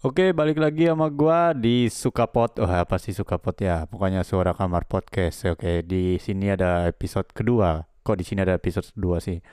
Oke, 0.00 0.32
balik 0.32 0.56
lagi 0.56 0.88
sama 0.88 1.12
gua 1.12 1.52
di 1.52 1.92
Sukapot. 1.92 2.56
Oh, 2.56 2.72
apa 2.72 2.96
sih 2.96 3.12
Sukapot 3.12 3.52
ya? 3.60 3.84
Pokoknya 3.84 4.24
suara 4.24 4.56
kamar 4.56 4.88
podcast. 4.88 5.44
Oke, 5.52 5.84
di 5.84 6.16
sini 6.16 6.48
ada 6.48 6.88
episode 6.88 7.28
kedua. 7.36 7.84
Kok 8.00 8.16
di 8.16 8.24
sini 8.24 8.40
ada 8.40 8.56
episode 8.56 8.88
kedua 8.96 9.20
sih? 9.20 9.44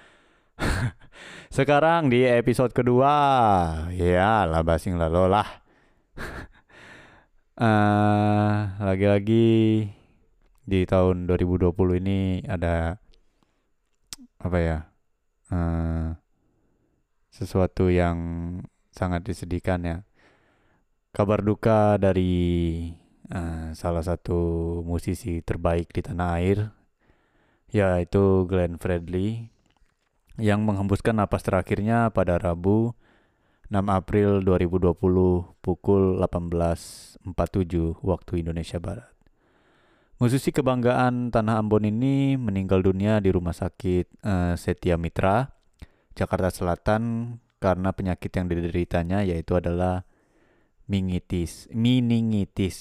Sekarang 1.52 2.08
di 2.08 2.24
episode 2.24 2.72
kedua, 2.72 3.12
ya 3.92 4.48
lah 4.48 4.64
basing 4.64 4.96
lalu 4.96 5.28
lah. 5.28 5.48
Eh, 7.58 8.60
lagi-lagi 8.78 9.50
di 10.62 10.80
tahun 10.86 11.26
2020 11.26 11.74
ini 12.06 12.46
ada 12.46 13.02
apa 14.38 14.58
ya? 14.62 14.78
Eh, 15.50 16.08
sesuatu 17.34 17.90
yang 17.90 18.18
sangat 18.94 19.26
disedihkan 19.26 19.82
ya 19.82 20.07
kabar 21.18 21.42
duka 21.42 21.98
dari 21.98 22.94
uh, 23.34 23.74
salah 23.74 24.06
satu 24.06 24.38
musisi 24.86 25.42
terbaik 25.42 25.90
di 25.90 26.06
tanah 26.06 26.38
air, 26.38 26.70
yaitu 27.74 28.46
Glenn 28.46 28.78
Fredly, 28.78 29.50
yang 30.38 30.62
menghembuskan 30.62 31.18
napas 31.18 31.42
terakhirnya 31.42 32.14
pada 32.14 32.38
Rabu 32.38 32.94
6 33.74 33.82
April 33.90 34.46
2020 34.46 34.94
pukul 35.58 36.22
18.47 36.22 37.26
waktu 38.06 38.32
Indonesia 38.46 38.78
Barat. 38.78 39.10
Musisi 40.22 40.54
kebanggaan 40.54 41.34
Tanah 41.34 41.62
Ambon 41.62 41.86
ini 41.86 42.38
meninggal 42.38 42.86
dunia 42.86 43.18
di 43.18 43.34
rumah 43.34 43.58
sakit 43.58 44.22
uh, 44.22 44.54
Setia 44.54 45.02
Mitra, 45.02 45.50
Jakarta 46.14 46.54
Selatan 46.54 47.34
karena 47.58 47.90
penyakit 47.90 48.30
yang 48.38 48.46
dideritanya 48.50 49.26
yaitu 49.26 49.58
adalah 49.58 50.07
meningitis. 50.88 51.68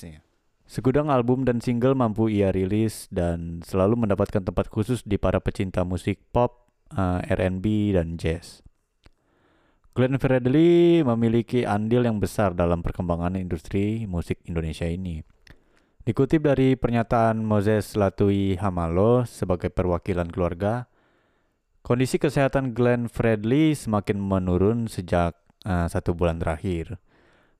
Ya. 0.06 0.22
Segudang 0.66 1.14
album 1.14 1.46
dan 1.46 1.62
single 1.62 1.94
mampu 1.94 2.26
ia 2.26 2.50
rilis 2.50 3.06
dan 3.14 3.62
selalu 3.62 4.06
mendapatkan 4.06 4.42
tempat 4.42 4.66
khusus 4.66 5.06
di 5.06 5.14
para 5.14 5.38
pecinta 5.38 5.86
musik 5.86 6.18
pop, 6.34 6.66
uh, 6.90 7.22
eh, 7.22 7.38
R&B, 7.38 7.94
dan 7.94 8.18
jazz. 8.18 8.66
Glenn 9.96 10.18
Fredly 10.20 11.00
memiliki 11.06 11.64
andil 11.64 12.04
yang 12.04 12.20
besar 12.20 12.52
dalam 12.52 12.84
perkembangan 12.84 13.38
industri 13.38 14.04
musik 14.04 14.42
Indonesia 14.44 14.84
ini. 14.84 15.24
Dikutip 16.04 16.44
dari 16.44 16.76
pernyataan 16.76 17.40
Moses 17.42 17.96
Latui 17.96 18.60
Hamalo 18.60 19.24
sebagai 19.24 19.72
perwakilan 19.72 20.28
keluarga, 20.28 20.86
kondisi 21.80 22.20
kesehatan 22.20 22.74
Glenn 22.74 23.08
Fredly 23.08 23.72
semakin 23.72 24.18
menurun 24.18 24.90
sejak 24.90 25.38
uh, 25.64 25.86
satu 25.88 26.12
bulan 26.12 26.42
terakhir. 26.42 26.98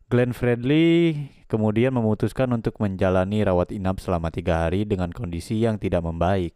Glenn 0.07 0.31
Fredly 0.31 1.19
kemudian 1.51 1.91
memutuskan 1.91 2.47
untuk 2.55 2.79
menjalani 2.79 3.43
rawat 3.43 3.75
inap 3.75 3.99
selama 3.99 4.31
tiga 4.31 4.63
hari 4.63 4.87
dengan 4.87 5.11
kondisi 5.11 5.59
yang 5.59 5.83
tidak 5.83 6.07
membaik. 6.07 6.55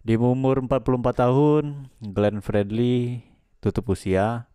Di 0.00 0.16
umur 0.16 0.64
44 0.64 1.20
tahun, 1.20 1.92
Glenn 2.00 2.40
Fredly 2.40 3.20
tutup 3.60 3.92
usia 3.92 4.48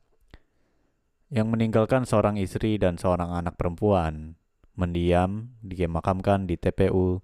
yang 1.29 1.53
meninggalkan 1.53 2.09
seorang 2.09 2.41
istri 2.41 2.81
dan 2.81 2.97
seorang 2.97 3.37
anak 3.37 3.53
perempuan 3.61 4.33
mendiam 4.73 5.53
dimakamkan 5.61 6.49
di 6.49 6.57
TPU 6.57 7.21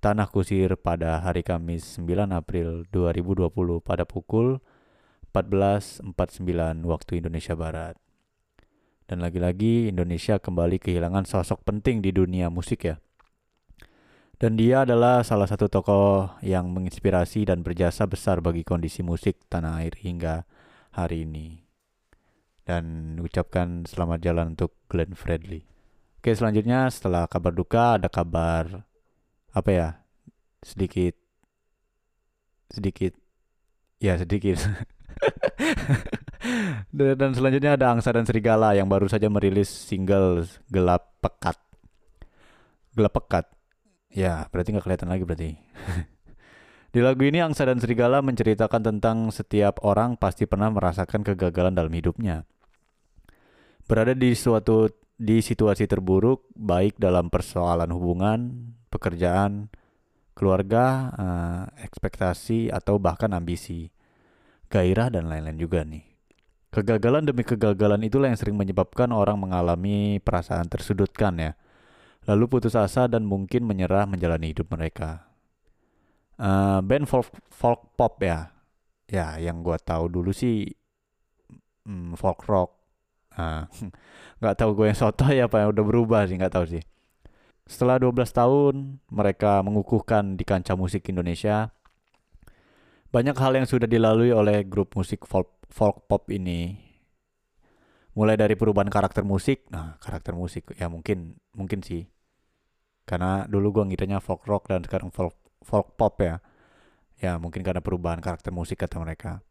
Tanah 0.00 0.32
Kusir 0.32 0.80
pada 0.80 1.20
hari 1.20 1.44
Kamis 1.44 2.00
9 2.00 2.32
April 2.32 2.88
2020 2.88 3.52
pada 3.84 4.08
pukul 4.08 4.64
14.49 5.36 6.08
waktu 6.88 7.12
Indonesia 7.20 7.52
Barat. 7.52 8.03
Dan 9.04 9.20
lagi-lagi 9.20 9.92
Indonesia 9.92 10.40
kembali 10.40 10.80
kehilangan 10.80 11.28
sosok 11.28 11.60
penting 11.68 12.00
di 12.00 12.08
dunia 12.08 12.48
musik 12.48 12.88
ya. 12.88 12.96
Dan 14.40 14.56
dia 14.56 14.88
adalah 14.88 15.20
salah 15.22 15.44
satu 15.44 15.68
tokoh 15.68 16.40
yang 16.40 16.72
menginspirasi 16.72 17.46
dan 17.46 17.60
berjasa 17.60 18.08
besar 18.08 18.40
bagi 18.40 18.64
kondisi 18.64 19.04
musik 19.04 19.44
tanah 19.52 19.84
air 19.84 19.94
hingga 20.00 20.48
hari 20.96 21.28
ini. 21.28 21.62
Dan 22.64 23.16
ucapkan 23.20 23.84
selamat 23.84 24.24
jalan 24.24 24.56
untuk 24.56 24.72
Glenn 24.88 25.12
Fredly. 25.12 25.68
Oke 26.24 26.32
selanjutnya 26.32 26.88
setelah 26.88 27.28
kabar 27.28 27.52
duka 27.52 28.00
ada 28.00 28.08
kabar 28.08 28.88
apa 29.52 29.70
ya 29.70 29.88
sedikit 30.64 31.12
sedikit 32.72 33.12
ya 34.00 34.16
sedikit 34.16 34.56
dan 36.92 37.30
selanjutnya 37.32 37.78
ada 37.78 37.94
Angsa 37.94 38.12
dan 38.12 38.26
Serigala 38.28 38.74
yang 38.74 38.90
baru 38.90 39.06
saja 39.08 39.30
merilis 39.30 39.70
single 39.70 40.44
Gelap 40.68 41.14
Pekat. 41.22 41.56
Gelap 42.92 43.14
Pekat. 43.14 43.46
Ya, 44.14 44.46
berarti 44.50 44.74
nggak 44.74 44.84
kelihatan 44.84 45.10
lagi 45.10 45.24
berarti. 45.26 45.50
Di 46.94 47.02
lagu 47.02 47.26
ini 47.26 47.42
Angsa 47.42 47.66
dan 47.66 47.82
Serigala 47.82 48.22
menceritakan 48.22 48.78
tentang 48.78 49.34
setiap 49.34 49.82
orang 49.82 50.14
pasti 50.14 50.46
pernah 50.46 50.70
merasakan 50.70 51.26
kegagalan 51.26 51.74
dalam 51.74 51.90
hidupnya. 51.90 52.46
Berada 53.90 54.14
di 54.14 54.30
suatu 54.38 54.86
di 55.18 55.42
situasi 55.42 55.90
terburuk 55.90 56.46
baik 56.54 56.94
dalam 56.94 57.34
persoalan 57.34 57.90
hubungan, 57.90 58.70
pekerjaan, 58.94 59.74
keluarga, 60.38 61.10
uh, 61.18 61.64
ekspektasi 61.82 62.70
atau 62.70 63.02
bahkan 63.02 63.34
ambisi 63.34 63.90
gairah 64.70 65.10
dan 65.10 65.26
lain-lain 65.26 65.58
juga 65.58 65.82
nih. 65.82 66.13
Kegagalan 66.74 67.22
demi 67.22 67.46
kegagalan 67.46 68.02
itulah 68.02 68.26
yang 68.26 68.34
sering 68.34 68.58
menyebabkan 68.58 69.14
orang 69.14 69.38
mengalami 69.38 70.18
perasaan 70.18 70.66
tersudutkan 70.66 71.38
ya. 71.38 71.52
Lalu 72.26 72.50
putus 72.50 72.74
asa 72.74 73.06
dan 73.06 73.22
mungkin 73.22 73.62
menyerah 73.62 74.10
menjalani 74.10 74.50
hidup 74.50 74.74
mereka. 74.74 75.30
Uh, 76.34 76.82
band 76.82 77.06
folk, 77.06 77.30
folk 77.46 77.94
pop 77.94 78.18
ya, 78.18 78.50
ya 79.06 79.38
yang 79.38 79.62
gue 79.62 79.78
tahu 79.78 80.10
dulu 80.10 80.34
sih 80.34 80.66
um, 81.86 82.18
folk 82.18 82.42
rock. 82.50 82.74
Uh, 83.38 83.70
nggak 84.42 84.58
tahu 84.58 84.74
gue 84.74 84.90
yang 84.90 84.98
soto 84.98 85.30
ya 85.30 85.46
apa 85.46 85.62
yang 85.62 85.70
udah 85.70 85.84
berubah 85.86 86.26
sih 86.26 86.34
nggak 86.34 86.58
tahu 86.58 86.66
sih. 86.66 86.82
Setelah 87.70 88.02
12 88.02 88.18
tahun 88.34 88.74
mereka 89.14 89.62
mengukuhkan 89.62 90.34
di 90.34 90.42
kancah 90.42 90.74
musik 90.74 91.06
Indonesia, 91.06 91.70
banyak 93.14 93.36
hal 93.38 93.54
yang 93.54 93.66
sudah 93.70 93.86
dilalui 93.86 94.34
oleh 94.34 94.66
grup 94.66 94.98
musik 94.98 95.22
folk, 95.22 95.62
folk 95.70 96.10
pop 96.10 96.26
ini. 96.34 96.74
Mulai 98.18 98.34
dari 98.34 98.58
perubahan 98.58 98.90
karakter 98.90 99.22
musik, 99.22 99.70
nah 99.70 99.94
karakter 100.02 100.34
musik 100.34 100.74
ya 100.74 100.90
mungkin 100.90 101.38
mungkin 101.54 101.86
sih. 101.86 102.10
Karena 103.06 103.46
dulu 103.46 103.78
gua 103.78 103.84
ngiranya 103.86 104.18
folk 104.18 104.42
rock 104.50 104.66
dan 104.66 104.82
sekarang 104.82 105.14
folk 105.14 105.38
folk 105.62 105.94
pop 105.94 106.18
ya. 106.18 106.42
Ya 107.22 107.38
mungkin 107.38 107.62
karena 107.62 107.78
perubahan 107.78 108.18
karakter 108.18 108.50
musik 108.50 108.82
kata 108.82 108.98
mereka. 108.98 109.46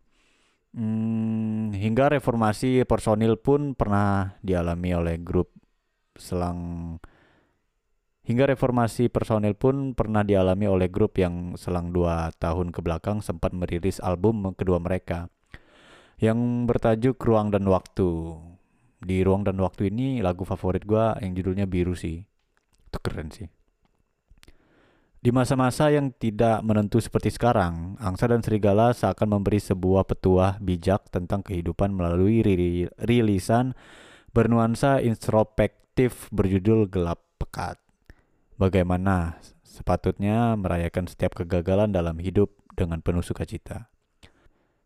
Hmm, 0.76 1.72
hingga 1.72 2.12
reformasi 2.12 2.84
personil 2.84 3.40
pun 3.40 3.80
pernah 3.80 4.36
dialami 4.44 4.92
oleh 4.92 5.16
grup 5.24 5.54
selang 6.20 7.00
Hingga 8.24 8.56
reformasi 8.56 9.12
personel 9.12 9.52
pun 9.52 9.92
pernah 9.92 10.24
dialami 10.24 10.64
oleh 10.64 10.88
grup 10.88 11.20
yang 11.20 11.60
selang 11.60 11.92
dua 11.92 12.32
tahun 12.40 12.72
ke 12.72 12.80
belakang 12.80 13.20
sempat 13.20 13.52
merilis 13.52 14.00
album 14.00 14.56
kedua 14.56 14.80
mereka 14.80 15.28
yang 16.24 16.64
bertajuk 16.64 17.20
Ruang 17.20 17.52
dan 17.52 17.68
Waktu. 17.68 18.40
Di 19.04 19.28
Ruang 19.28 19.44
dan 19.44 19.60
Waktu 19.60 19.92
ini 19.92 20.24
lagu 20.24 20.48
favorit 20.48 20.88
gue 20.88 21.20
yang 21.20 21.36
judulnya 21.36 21.68
Biru 21.68 22.00
sih. 22.00 22.24
Itu 22.88 22.98
keren 23.04 23.28
sih. 23.28 23.52
Di 25.20 25.32
masa-masa 25.36 25.92
yang 25.92 26.16
tidak 26.16 26.64
menentu 26.64 27.04
seperti 27.04 27.28
sekarang, 27.28 28.00
Angsa 28.00 28.32
dan 28.32 28.40
Serigala 28.40 28.96
seakan 28.96 29.36
memberi 29.36 29.60
sebuah 29.60 30.08
petuah 30.08 30.64
bijak 30.64 31.12
tentang 31.12 31.44
kehidupan 31.44 31.92
melalui 31.92 32.40
rilisan 33.04 33.76
bernuansa 34.32 35.04
introspektif 35.04 36.32
berjudul 36.32 36.88
Gelap 36.88 37.20
Pekat 37.36 37.83
bagaimana 38.64 39.44
sepatutnya 39.68 40.56
merayakan 40.56 41.12
setiap 41.12 41.36
kegagalan 41.36 41.92
dalam 41.92 42.16
hidup 42.24 42.56
dengan 42.80 43.04
penuh 43.04 43.20
sukacita. 43.20 43.92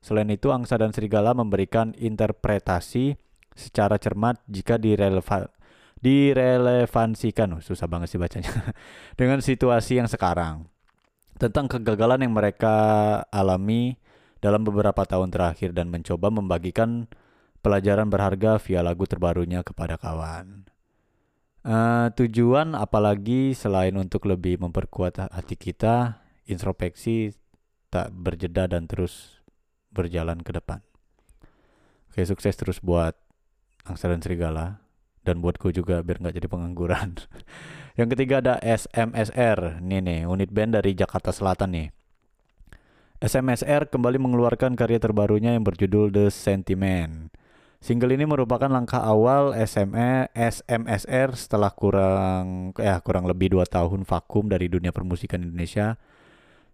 Selain 0.01 0.29
itu, 0.33 0.49
angsa 0.49 0.81
dan 0.81 0.89
serigala 0.89 1.37
memberikan 1.37 1.93
interpretasi 1.93 3.21
secara 3.53 4.01
cermat 4.01 4.41
jika 4.49 4.81
direlevan 4.81 5.53
direlevansikan, 5.97 7.57
oh, 7.57 7.61
susah 7.61 7.89
banget 7.89 8.13
sih 8.13 8.21
bacanya, 8.21 8.53
dengan 9.19 9.41
situasi 9.41 9.97
yang 9.97 10.05
sekarang. 10.05 10.69
Tentang 11.41 11.65
kegagalan 11.69 12.21
yang 12.21 12.33
mereka 12.37 12.73
alami 13.33 13.97
dalam 14.37 14.61
beberapa 14.61 15.05
tahun 15.05 15.33
terakhir 15.33 15.73
dan 15.73 15.89
mencoba 15.89 16.29
membagikan 16.29 17.09
pelajaran 17.65 18.09
berharga 18.09 18.61
via 18.61 18.85
lagu 18.85 19.09
terbarunya 19.09 19.65
kepada 19.65 19.97
kawan. 19.97 20.69
Uh, 21.67 22.07
tujuan 22.15 22.79
apalagi 22.79 23.51
selain 23.51 23.91
untuk 23.99 24.23
lebih 24.23 24.55
memperkuat 24.55 25.19
hati 25.19 25.59
kita, 25.59 26.23
introspeksi 26.47 27.35
tak 27.91 28.07
berjeda 28.15 28.71
dan 28.71 28.87
terus 28.87 29.43
berjalan 29.91 30.39
ke 30.39 30.55
depan. 30.55 30.79
Oke, 32.07 32.23
sukses 32.23 32.55
terus 32.55 32.79
buat 32.79 33.19
Angsa 33.83 34.07
dan 34.07 34.23
Serigala 34.23 34.79
dan 35.27 35.43
buatku 35.43 35.75
juga 35.75 35.99
biar 35.99 36.23
nggak 36.23 36.39
jadi 36.39 36.47
pengangguran. 36.47 37.19
yang 37.99 38.07
ketiga 38.07 38.39
ada 38.39 38.55
SMSR, 38.63 39.83
nih 39.83 39.99
nih 39.99 40.19
unit 40.23 40.47
band 40.55 40.79
dari 40.79 40.95
Jakarta 40.95 41.35
Selatan 41.35 41.75
nih. 41.75 41.87
SMSR 43.19 43.91
kembali 43.91 44.23
mengeluarkan 44.23 44.79
karya 44.79 45.03
terbarunya 45.03 45.51
yang 45.51 45.67
berjudul 45.67 46.15
The 46.15 46.31
Sentiment. 46.31 47.33
Single 47.77 48.17
ini 48.17 48.25
merupakan 48.25 48.67
langkah 48.67 49.05
awal 49.05 49.53
SME 49.53 50.33
SMSR 50.33 51.37
setelah 51.37 51.69
kurang 51.69 52.73
ya 52.73 52.97
kurang 53.05 53.29
lebih 53.29 53.53
dua 53.53 53.69
tahun 53.69 54.01
vakum 54.01 54.49
dari 54.49 54.65
dunia 54.65 54.89
permusikan 54.89 55.45
Indonesia. 55.45 55.95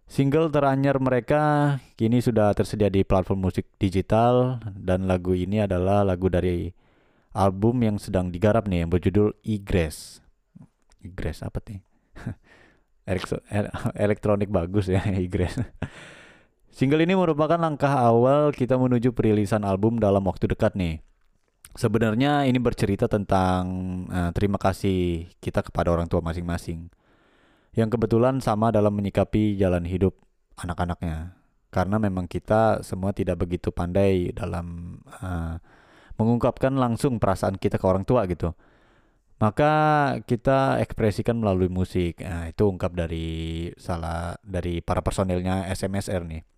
Single 0.08 0.52
teranyar 0.52 1.00
mereka 1.04 1.76
kini 2.00 2.24
sudah 2.24 2.56
tersedia 2.56 2.88
di 2.88 3.04
platform 3.04 3.52
musik 3.52 3.68
digital 3.80 4.60
dan 4.76 5.08
lagu 5.08 5.36
ini 5.36 5.64
adalah 5.64 6.08
lagu 6.08 6.28
dari 6.32 6.72
album 7.36 7.84
yang 7.84 7.98
sedang 8.00 8.30
digarap 8.32 8.70
nih 8.70 8.86
yang 8.86 8.92
berjudul 8.92 9.36
Igres. 9.44 10.24
Igres 11.04 11.44
apa 11.44 11.60
nih? 11.68 11.82
elektronik 14.04 14.48
bagus 14.48 14.88
ya 14.88 15.04
Igres. 15.26 15.60
Single 16.74 17.06
ini 17.06 17.14
merupakan 17.14 17.62
langkah 17.62 17.94
awal 18.02 18.50
kita 18.50 18.82
menuju 18.82 19.14
perilisan 19.14 19.62
album 19.62 20.02
dalam 20.02 20.26
waktu 20.26 20.50
dekat 20.50 20.74
nih. 20.74 21.06
Sebenarnya 21.78 22.50
ini 22.50 22.58
bercerita 22.58 23.06
tentang 23.06 23.62
uh, 24.10 24.34
terima 24.34 24.58
kasih 24.58 25.30
kita 25.38 25.62
kepada 25.62 25.94
orang 25.94 26.10
tua 26.10 26.26
masing-masing 26.26 26.90
yang 27.78 27.94
kebetulan 27.94 28.42
sama 28.42 28.74
dalam 28.74 28.90
menyikapi 28.90 29.54
jalan 29.54 29.86
hidup 29.86 30.18
anak-anaknya. 30.58 31.38
Karena 31.70 32.02
memang 32.02 32.26
kita 32.26 32.82
semua 32.82 33.14
tidak 33.14 33.46
begitu 33.46 33.70
pandai 33.70 34.34
dalam 34.34 34.98
uh, 35.22 35.62
mengungkapkan 36.18 36.74
langsung 36.74 37.22
perasaan 37.22 37.62
kita 37.62 37.78
ke 37.78 37.86
orang 37.86 38.02
tua 38.02 38.26
gitu. 38.26 38.50
Maka 39.38 39.74
kita 40.26 40.82
ekspresikan 40.82 41.38
melalui 41.38 41.70
musik. 41.70 42.18
Nah, 42.18 42.50
itu 42.50 42.66
ungkap 42.66 42.98
dari 42.98 43.70
salah 43.78 44.42
dari 44.42 44.82
para 44.82 45.06
personilnya 45.06 45.70
SMSR 45.70 46.26
nih. 46.26 46.53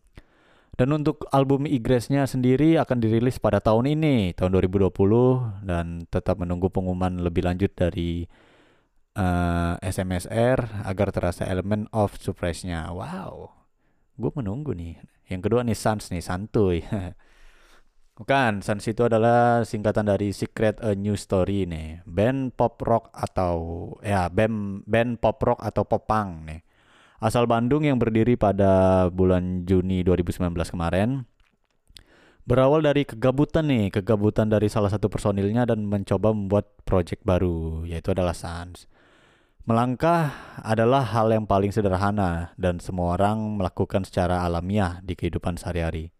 Dan 0.76 0.92
untuk 0.92 1.24
album 1.32 1.64
Igresnya 1.64 2.28
sendiri 2.28 2.76
akan 2.76 3.00
dirilis 3.00 3.40
pada 3.40 3.64
tahun 3.64 3.96
ini, 3.96 4.36
tahun 4.36 4.60
2020 4.60 4.92
dan 5.64 6.04
tetap 6.12 6.36
menunggu 6.36 6.68
pengumuman 6.68 7.24
lebih 7.24 7.48
lanjut 7.48 7.72
dari 7.72 8.28
uh, 9.16 9.80
eh, 9.80 9.88
SMSR 9.88 10.84
agar 10.84 11.16
terasa 11.16 11.48
elemen 11.48 11.88
of 11.96 12.20
surprise-nya. 12.20 12.92
Wow. 12.92 13.56
Gue 14.20 14.32
menunggu 14.36 14.76
nih. 14.76 15.00
Yang 15.32 15.42
kedua 15.48 15.64
nih 15.64 15.80
Sans 15.80 16.04
nih, 16.12 16.20
santuy. 16.20 16.84
Bukan, 18.20 18.60
Sans 18.60 18.84
itu 18.84 19.00
adalah 19.08 19.64
singkatan 19.64 20.12
dari 20.12 20.36
Secret 20.36 20.84
A 20.84 20.92
New 20.92 21.16
Story 21.16 21.72
nih. 21.72 22.04
Band 22.04 22.52
pop 22.60 22.76
rock 22.84 23.16
atau 23.16 23.56
ya 24.04 24.28
band 24.28 24.84
band 24.84 25.24
pop 25.24 25.40
rock 25.40 25.60
atau 25.64 25.88
popang 25.88 26.44
nih. 26.44 26.65
Asal 27.26 27.50
Bandung 27.50 27.82
yang 27.82 27.98
berdiri 27.98 28.38
pada 28.38 29.10
bulan 29.10 29.66
Juni 29.66 30.06
2019 30.06 30.54
kemarin. 30.70 31.26
Berawal 32.46 32.86
dari 32.86 33.02
kegabutan 33.02 33.66
nih, 33.66 33.90
kegabutan 33.90 34.46
dari 34.46 34.70
salah 34.70 34.94
satu 34.94 35.10
personilnya 35.10 35.66
dan 35.66 35.90
mencoba 35.90 36.30
membuat 36.30 36.70
project 36.86 37.26
baru, 37.26 37.82
yaitu 37.90 38.14
adalah 38.14 38.38
Sans. 38.38 38.86
Melangkah 39.66 40.38
adalah 40.62 41.02
hal 41.02 41.34
yang 41.34 41.50
paling 41.50 41.74
sederhana 41.74 42.54
dan 42.62 42.78
semua 42.78 43.18
orang 43.18 43.58
melakukan 43.58 44.06
secara 44.06 44.46
alamiah 44.46 45.02
di 45.02 45.18
kehidupan 45.18 45.58
sehari-hari. 45.58 46.14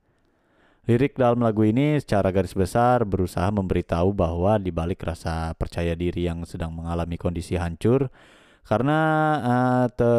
Lirik 0.90 1.22
dalam 1.22 1.46
lagu 1.46 1.70
ini 1.70 2.02
secara 2.02 2.34
garis 2.34 2.58
besar 2.58 3.06
berusaha 3.06 3.54
memberitahu 3.54 4.10
bahwa 4.10 4.58
di 4.58 4.74
balik 4.74 5.06
rasa 5.06 5.54
percaya 5.54 5.94
diri 5.94 6.26
yang 6.26 6.50
sedang 6.50 6.74
mengalami 6.74 7.22
kondisi 7.22 7.62
hancur 7.62 8.10
karena 8.66 9.00
uh, 9.46 9.86
te 9.94 10.14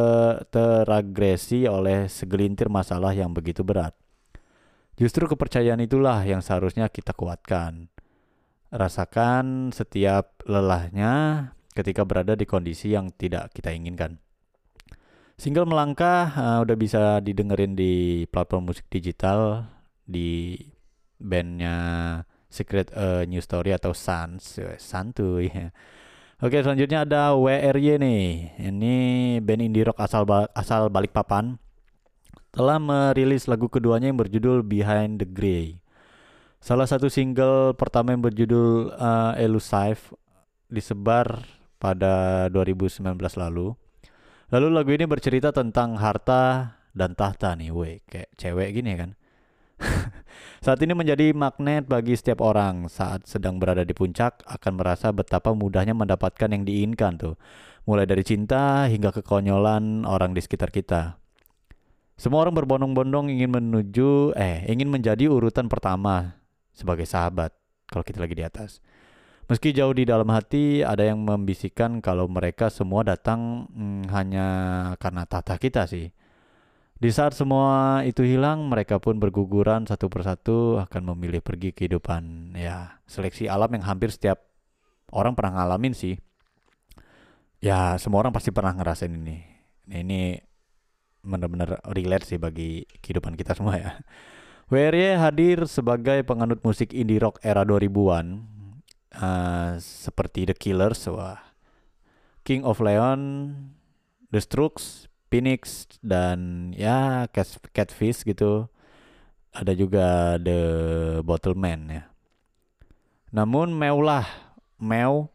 teragresi 0.54 1.66
oleh 1.66 2.06
segelintir 2.06 2.70
masalah 2.70 3.10
yang 3.12 3.34
begitu 3.34 3.66
berat. 3.66 3.92
Justru 4.96 5.28
kepercayaan 5.28 5.82
itulah 5.82 6.22
yang 6.24 6.40
seharusnya 6.40 6.88
kita 6.88 7.12
kuatkan. 7.12 7.90
Rasakan 8.70 9.74
setiap 9.74 10.40
lelahnya 10.46 11.44
ketika 11.76 12.06
berada 12.08 12.32
di 12.32 12.48
kondisi 12.48 12.94
yang 12.96 13.12
tidak 13.12 13.52
kita 13.52 13.74
inginkan. 13.74 14.22
Single 15.36 15.68
Melangkah 15.68 16.32
uh, 16.32 16.58
udah 16.64 16.76
bisa 16.80 17.20
didengerin 17.20 17.76
di 17.76 18.24
platform 18.30 18.72
musik 18.72 18.88
digital 18.88 19.68
di 20.08 20.56
bandnya 21.20 21.76
Secret 22.48 22.88
uh, 22.96 23.26
New 23.28 23.42
Story 23.42 23.76
atau 23.76 23.92
Sans 23.92 24.40
santuy 24.80 25.50
Oke 26.36 26.60
selanjutnya 26.60 27.08
ada 27.08 27.32
WRY 27.32 27.96
nih. 27.96 28.52
Ini 28.60 28.96
band 29.40 29.62
indie 29.64 29.88
rock 29.88 29.96
asal 30.04 30.28
ba 30.28 30.44
asal 30.52 30.92
Balikpapan. 30.92 31.56
Telah 32.52 32.76
merilis 32.76 33.48
lagu 33.48 33.72
keduanya 33.72 34.12
yang 34.12 34.20
berjudul 34.20 34.60
Behind 34.60 35.16
the 35.16 35.24
Grey. 35.24 35.80
Salah 36.60 36.84
satu 36.84 37.08
single 37.08 37.72
pertama 37.72 38.12
yang 38.12 38.20
berjudul 38.20 38.92
uh, 39.00 39.32
Elusive 39.40 40.12
disebar 40.68 41.40
pada 41.80 42.46
2019 42.52 43.00
lalu. 43.16 43.72
Lalu 44.52 44.66
lagu 44.68 44.90
ini 44.92 45.08
bercerita 45.08 45.56
tentang 45.56 45.96
harta 45.96 46.76
dan 46.92 47.16
tahta 47.16 47.56
nih 47.56 47.72
weh 47.72 48.04
kayak 48.04 48.28
cewek 48.36 48.76
gini 48.76 48.92
kan 48.92 49.16
saat 50.64 50.80
ini 50.82 50.96
menjadi 50.96 51.36
magnet 51.36 51.86
bagi 51.86 52.16
setiap 52.16 52.40
orang 52.40 52.88
saat 52.88 53.28
sedang 53.28 53.60
berada 53.60 53.84
di 53.84 53.92
puncak 53.92 54.42
akan 54.48 54.72
merasa 54.80 55.12
betapa 55.12 55.52
mudahnya 55.52 55.92
mendapatkan 55.92 56.48
yang 56.48 56.64
diinginkan 56.64 57.20
tuh. 57.20 57.34
Mulai 57.86 58.08
dari 58.08 58.26
cinta 58.26 58.90
hingga 58.90 59.14
kekonyolan 59.14 60.02
orang 60.08 60.34
di 60.34 60.42
sekitar 60.42 60.74
kita. 60.74 61.22
Semua 62.16 62.48
orang 62.48 62.56
berbondong-bondong 62.56 63.28
ingin 63.28 63.52
menuju 63.52 64.32
eh 64.34 64.64
ingin 64.66 64.88
menjadi 64.88 65.28
urutan 65.28 65.68
pertama 65.68 66.40
sebagai 66.72 67.04
sahabat 67.04 67.52
kalau 67.92 68.02
kita 68.02 68.24
lagi 68.24 68.34
di 68.34 68.44
atas. 68.44 68.80
Meski 69.46 69.70
jauh 69.70 69.94
di 69.94 70.02
dalam 70.02 70.26
hati 70.34 70.82
ada 70.82 71.06
yang 71.06 71.22
membisikkan 71.22 72.02
kalau 72.02 72.26
mereka 72.26 72.66
semua 72.66 73.06
datang 73.06 73.70
hmm, 73.70 74.10
hanya 74.10 74.48
karena 74.98 75.22
tata 75.22 75.54
kita 75.54 75.86
sih. 75.86 76.10
Di 76.96 77.12
saat 77.12 77.36
semua 77.36 78.00
itu 78.08 78.24
hilang, 78.24 78.72
mereka 78.72 78.96
pun 78.96 79.20
berguguran 79.20 79.84
satu 79.84 80.08
persatu 80.08 80.80
akan 80.80 81.12
memilih 81.12 81.44
pergi 81.44 81.76
kehidupan. 81.76 82.56
Ya, 82.56 83.04
seleksi 83.04 83.52
alam 83.52 83.68
yang 83.76 83.84
hampir 83.84 84.08
setiap 84.08 84.48
orang 85.12 85.36
pernah 85.36 85.60
ngalamin 85.60 85.92
sih. 85.92 86.16
Ya, 87.60 88.00
semua 88.00 88.24
orang 88.24 88.32
pasti 88.32 88.48
pernah 88.48 88.72
ngerasain 88.72 89.12
ini. 89.12 89.44
Nah, 89.92 89.98
ini 90.00 90.40
benar-benar 91.20 91.84
relate 91.92 92.24
sih 92.24 92.40
bagi 92.40 92.88
kehidupan 93.04 93.36
kita 93.36 93.52
semua 93.52 93.76
ya. 93.76 93.90
WRY 94.72 95.20
hadir 95.20 95.68
sebagai 95.68 96.24
penganut 96.24 96.64
musik 96.64 96.90
indie 96.90 97.22
rock 97.22 97.38
era 97.44 97.62
2000-an 97.62 98.56
uh, 99.14 99.78
seperti 99.78 100.48
The 100.48 100.56
Killers, 100.56 101.06
wah, 101.12 101.38
King 102.42 102.66
of 102.66 102.82
Leon, 102.82 103.20
The 104.34 104.40
Strokes, 104.42 105.06
Phoenix 105.28 105.90
dan 106.00 106.70
ya 106.74 107.26
Cat, 107.30 107.58
Catfish 107.74 108.22
gitu. 108.26 108.70
Ada 109.56 109.72
juga 109.72 110.36
The 110.36 110.60
Bottleman 111.24 111.80
ya. 111.88 112.04
Namun 113.32 113.72
Meulah 113.72 114.28
Meu 114.76 115.32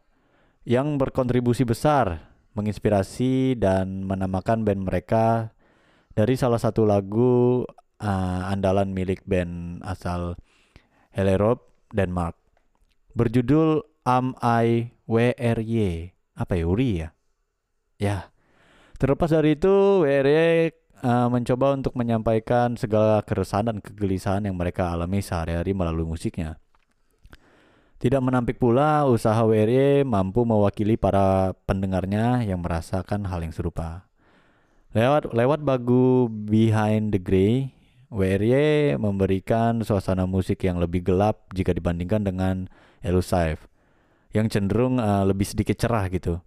yang 0.62 0.94
berkontribusi 0.94 1.66
besar 1.66 2.30
menginspirasi 2.54 3.58
dan 3.58 4.06
menamakan 4.06 4.62
band 4.62 4.86
mereka 4.86 5.50
dari 6.12 6.36
salah 6.36 6.60
satu 6.60 6.84
lagu 6.84 7.64
uh, 7.98 8.42
andalan 8.46 8.92
milik 8.92 9.24
band 9.24 9.80
asal 9.82 10.36
Hellerop, 11.12 11.68
Denmark. 11.92 12.36
Berjudul 13.12 13.84
Am 14.08 14.32
I 14.40 14.96
WRY. 15.04 16.16
Apa 16.32 16.56
ya? 16.56 16.64
Uri 16.64 16.90
ya? 17.04 17.08
Ya, 18.00 18.16
Terlepas 19.02 19.34
dari 19.34 19.58
itu, 19.58 20.06
WRY 20.06 20.70
uh, 21.02 21.26
eh, 21.26 21.26
mencoba 21.26 21.74
untuk 21.74 21.98
menyampaikan 21.98 22.78
segala 22.78 23.18
keresahan 23.26 23.74
dan 23.74 23.78
kegelisahan 23.82 24.46
yang 24.46 24.54
mereka 24.54 24.94
alami 24.94 25.18
sehari-hari 25.18 25.74
melalui 25.74 26.06
musiknya. 26.06 26.62
Tidak 27.98 28.22
menampik 28.22 28.62
pula 28.62 29.02
usaha 29.10 29.42
WRY 29.42 30.06
mampu 30.06 30.46
mewakili 30.46 30.94
para 30.94 31.50
pendengarnya 31.66 32.46
yang 32.46 32.62
merasakan 32.62 33.26
hal 33.26 33.42
yang 33.42 33.50
serupa. 33.50 34.06
Lewat 34.94 35.34
lewat 35.34 35.66
bagu 35.66 36.30
Behind 36.30 37.10
the 37.10 37.18
Grey, 37.18 37.74
WRY 38.06 39.02
memberikan 39.02 39.82
suasana 39.82 40.30
musik 40.30 40.62
yang 40.62 40.78
lebih 40.78 41.02
gelap 41.02 41.50
jika 41.50 41.74
dibandingkan 41.74 42.22
dengan 42.22 42.70
Elusive, 43.02 43.66
yang 44.30 44.46
cenderung 44.46 45.02
uh, 45.02 45.26
lebih 45.26 45.50
sedikit 45.50 45.74
cerah 45.74 46.06
gitu. 46.06 46.38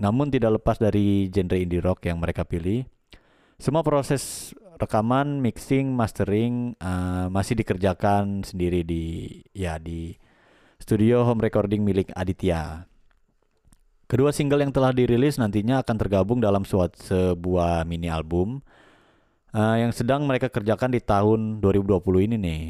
Namun 0.00 0.32
tidak 0.32 0.56
lepas 0.56 0.80
dari 0.80 1.28
genre 1.28 1.60
indie 1.60 1.84
rock 1.84 2.08
yang 2.08 2.16
mereka 2.16 2.48
pilih, 2.48 2.88
semua 3.60 3.84
proses 3.84 4.56
rekaman, 4.80 5.44
mixing, 5.44 5.92
mastering 5.92 6.72
uh, 6.80 7.28
masih 7.28 7.60
dikerjakan 7.60 8.40
sendiri 8.40 8.80
di 8.80 9.04
ya 9.52 9.76
di 9.76 10.16
studio 10.80 11.28
home 11.28 11.44
recording 11.44 11.84
milik 11.84 12.08
Aditya. 12.16 12.88
Kedua 14.08 14.32
single 14.32 14.64
yang 14.64 14.72
telah 14.72 14.90
dirilis 14.90 15.36
nantinya 15.36 15.84
akan 15.84 15.96
tergabung 16.00 16.40
dalam 16.40 16.64
suatu 16.64 16.96
sebuah 16.98 17.84
mini 17.84 18.08
album 18.08 18.64
uh, 19.52 19.76
yang 19.76 19.92
sedang 19.92 20.24
mereka 20.24 20.48
kerjakan 20.48 20.96
di 20.96 21.04
tahun 21.04 21.60
2020 21.62 22.26
ini 22.26 22.36
nih. 22.40 22.64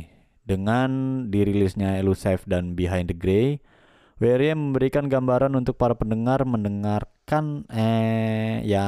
Dengan 0.44 0.90
dirilisnya 1.30 2.02
Elusive 2.02 2.42
dan 2.50 2.74
Behind 2.74 3.06
the 3.06 3.14
Grey, 3.14 3.62
WRY 4.18 4.52
memberikan 4.52 5.06
gambaran 5.06 5.54
untuk 5.54 5.78
para 5.78 5.94
pendengar 5.94 6.42
mendengarkan 7.30 7.62
eh 7.70 8.66
ya 8.66 8.86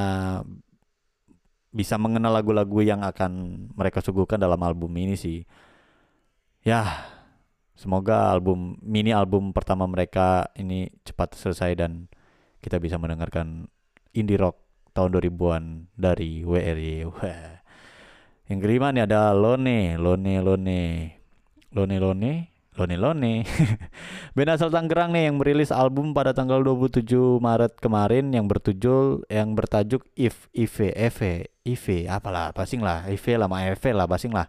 bisa 1.70 1.94
mengenal 1.96 2.34
lagu-lagu 2.34 2.82
yang 2.82 3.06
akan 3.06 3.32
mereka 3.78 4.02
suguhkan 4.02 4.42
dalam 4.42 4.58
album 4.66 4.90
ini 4.98 5.14
sih. 5.14 5.46
Ya, 6.66 7.06
semoga 7.78 8.34
album 8.34 8.78
mini 8.82 9.14
album 9.14 9.54
pertama 9.54 9.86
mereka 9.86 10.50
ini 10.58 10.90
cepat 11.06 11.38
selesai 11.38 11.78
dan 11.78 12.10
kita 12.58 12.82
bisa 12.82 12.98
mendengarkan 12.98 13.70
indie 14.10 14.38
rock 14.38 14.58
tahun 14.92 15.14
2000-an 15.16 15.64
dari 15.94 16.42
WRY. 16.42 17.06
Yang 18.50 18.58
kelima 18.58 18.92
nih 18.92 19.06
ada 19.06 19.32
Lone, 19.32 19.96
Lone, 19.96 20.34
Lone. 20.42 20.82
Lone, 21.72 21.96
Lone. 21.96 22.51
Lone 22.72 22.96
Lone. 22.96 23.34
Band 24.36 24.50
asal 24.56 24.72
Tangerang 24.72 25.12
nih 25.12 25.28
yang 25.28 25.36
merilis 25.36 25.68
album 25.68 26.16
pada 26.16 26.32
tanggal 26.32 26.64
27 26.64 27.04
Maret 27.36 27.76
kemarin 27.76 28.32
yang 28.32 28.48
bertujuh 28.48 29.28
yang 29.28 29.52
bertajuk 29.52 30.08
If 30.16 30.48
Ive 30.56 30.88
Eve 30.96 31.52
Ive 31.68 31.98
apalah 32.08 32.48
basing 32.56 32.80
lah 32.80 33.04
Ive 33.12 33.36
lah 33.36 33.44
ma 33.44 33.68
Eve 33.68 33.92
lah 33.92 34.08
basing 34.08 34.32
lah. 34.32 34.48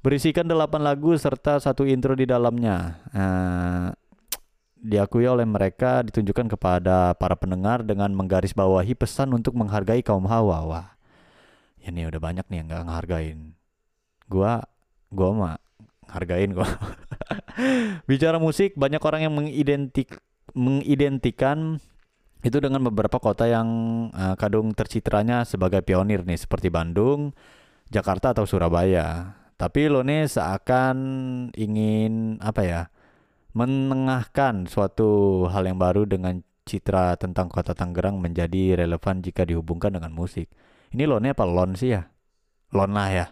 Berisikan 0.00 0.44
8 0.44 0.84
lagu 0.84 1.16
serta 1.16 1.56
satu 1.60 1.88
intro 1.88 2.12
di 2.12 2.28
dalamnya. 2.28 3.00
Uh, 3.12 3.88
diakui 4.84 5.24
oleh 5.24 5.48
mereka 5.48 6.04
ditunjukkan 6.04 6.52
kepada 6.56 7.16
para 7.16 7.32
pendengar 7.40 7.80
dengan 7.80 8.12
menggarisbawahi 8.12 8.92
pesan 8.92 9.32
untuk 9.32 9.56
menghargai 9.56 10.04
kaum 10.04 10.28
hawa. 10.28 10.60
Wah, 10.68 10.88
ya 11.80 11.88
nih 11.88 12.12
udah 12.12 12.20
banyak 12.20 12.44
nih 12.52 12.56
yang 12.60 12.68
gak 12.68 12.84
ngehargain. 12.84 13.38
Gua, 14.28 14.60
gua 15.08 15.28
mah 15.32 15.63
hargain 16.10 16.52
gua. 16.52 16.66
Bicara 18.10 18.42
musik, 18.42 18.74
banyak 18.74 19.00
orang 19.00 19.30
yang 19.30 19.34
mengidentik 19.34 20.20
mengidentikan 20.54 21.80
itu 22.44 22.60
dengan 22.60 22.84
beberapa 22.84 23.16
kota 23.16 23.48
yang 23.48 23.68
uh, 24.12 24.36
kadung 24.36 24.76
tercitranya 24.76 25.48
sebagai 25.48 25.80
pionir 25.80 26.28
nih 26.28 26.36
seperti 26.36 26.68
Bandung, 26.68 27.32
Jakarta 27.88 28.36
atau 28.36 28.44
Surabaya. 28.44 29.40
Tapi 29.56 29.88
lo 29.88 30.04
nih 30.04 30.28
seakan 30.28 30.96
ingin 31.56 32.36
apa 32.44 32.62
ya? 32.64 32.82
menengahkan 33.54 34.66
suatu 34.66 35.46
hal 35.46 35.62
yang 35.70 35.78
baru 35.78 36.10
dengan 36.10 36.42
citra 36.66 37.14
tentang 37.14 37.46
kota 37.46 37.70
Tangerang 37.70 38.18
menjadi 38.18 38.82
relevan 38.82 39.22
jika 39.22 39.46
dihubungkan 39.46 39.94
dengan 39.94 40.10
musik. 40.10 40.50
Ini 40.90 41.06
lonnya 41.06 41.38
apa 41.38 41.46
lon 41.46 41.78
sih 41.78 41.94
ya? 41.94 42.10
Lon 42.74 42.90
lah 42.90 43.08
ya. 43.14 43.26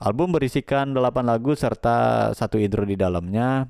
Album 0.00 0.32
berisikan 0.32 0.96
8 0.96 1.28
lagu 1.28 1.52
serta 1.52 2.32
satu 2.32 2.56
intro 2.56 2.88
di 2.88 2.96
dalamnya. 2.96 3.68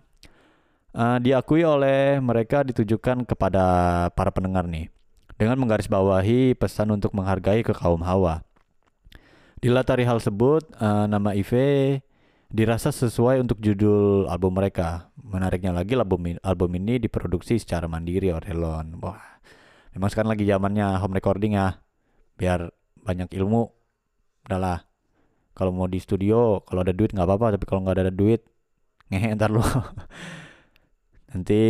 Uh, 0.95 1.19
diakui 1.19 1.67
oleh 1.67 2.23
mereka 2.23 2.63
ditujukan 2.63 3.23
kepada 3.27 3.63
para 4.15 4.31
pendengar 4.35 4.67
nih 4.67 4.91
dengan 5.39 5.59
menggarisbawahi 5.59 6.55
pesan 6.55 6.95
untuk 6.95 7.15
menghargai 7.19 7.67
ke 7.67 7.75
kaum 7.75 8.03
hawa. 8.07 8.47
Dilatari 9.59 10.07
hal 10.07 10.23
tersebut, 10.23 10.71
uh, 10.79 11.11
nama 11.11 11.35
Ive 11.35 11.99
dirasa 12.51 12.95
sesuai 12.95 13.43
untuk 13.43 13.59
judul 13.59 14.31
album 14.31 14.55
mereka. 14.59 15.11
Menariknya 15.19 15.75
lagi 15.75 15.99
album 15.99 16.39
album 16.43 16.71
ini 16.79 16.99
diproduksi 17.03 17.59
secara 17.59 17.87
mandiri 17.87 18.31
oleh 18.31 18.55
Lon. 18.55 19.03
Wah, 19.03 19.43
memang 19.95 20.11
sekarang 20.15 20.35
lagi 20.35 20.47
zamannya 20.47 20.95
home 20.99 21.15
recording 21.19 21.59
ya, 21.59 21.79
biar 22.39 22.71
banyak 23.03 23.31
ilmu. 23.35 23.71
Udahlah, 24.47 24.90
kalau 25.61 25.77
mau 25.77 25.85
di 25.85 26.01
studio, 26.01 26.65
kalau 26.65 26.81
ada 26.81 26.97
duit 26.97 27.13
nggak 27.13 27.29
apa-apa, 27.29 27.61
tapi 27.61 27.69
kalau 27.69 27.85
nggak 27.85 28.01
ada 28.01 28.09
duit, 28.09 28.41
ngehe 29.13 29.29
ntar 29.37 29.53
lu. 29.53 29.61
nanti, 31.37 31.61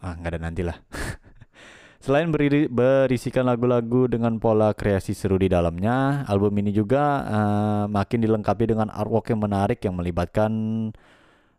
ah 0.00 0.16
nggak 0.16 0.30
ada 0.32 0.40
nanti 0.40 0.64
lah. 0.64 0.80
Selain 2.04 2.32
beri, 2.32 2.72
berisikan 2.72 3.44
lagu-lagu 3.44 4.08
dengan 4.08 4.40
pola 4.40 4.72
kreasi 4.72 5.12
seru 5.12 5.36
di 5.36 5.52
dalamnya, 5.52 6.24
album 6.24 6.56
ini 6.64 6.72
juga 6.72 7.28
uh, 7.28 7.84
makin 7.92 8.24
dilengkapi 8.24 8.72
dengan 8.72 8.88
artwork 8.88 9.28
yang 9.28 9.44
menarik 9.44 9.84
yang 9.84 9.92
melibatkan 10.00 10.50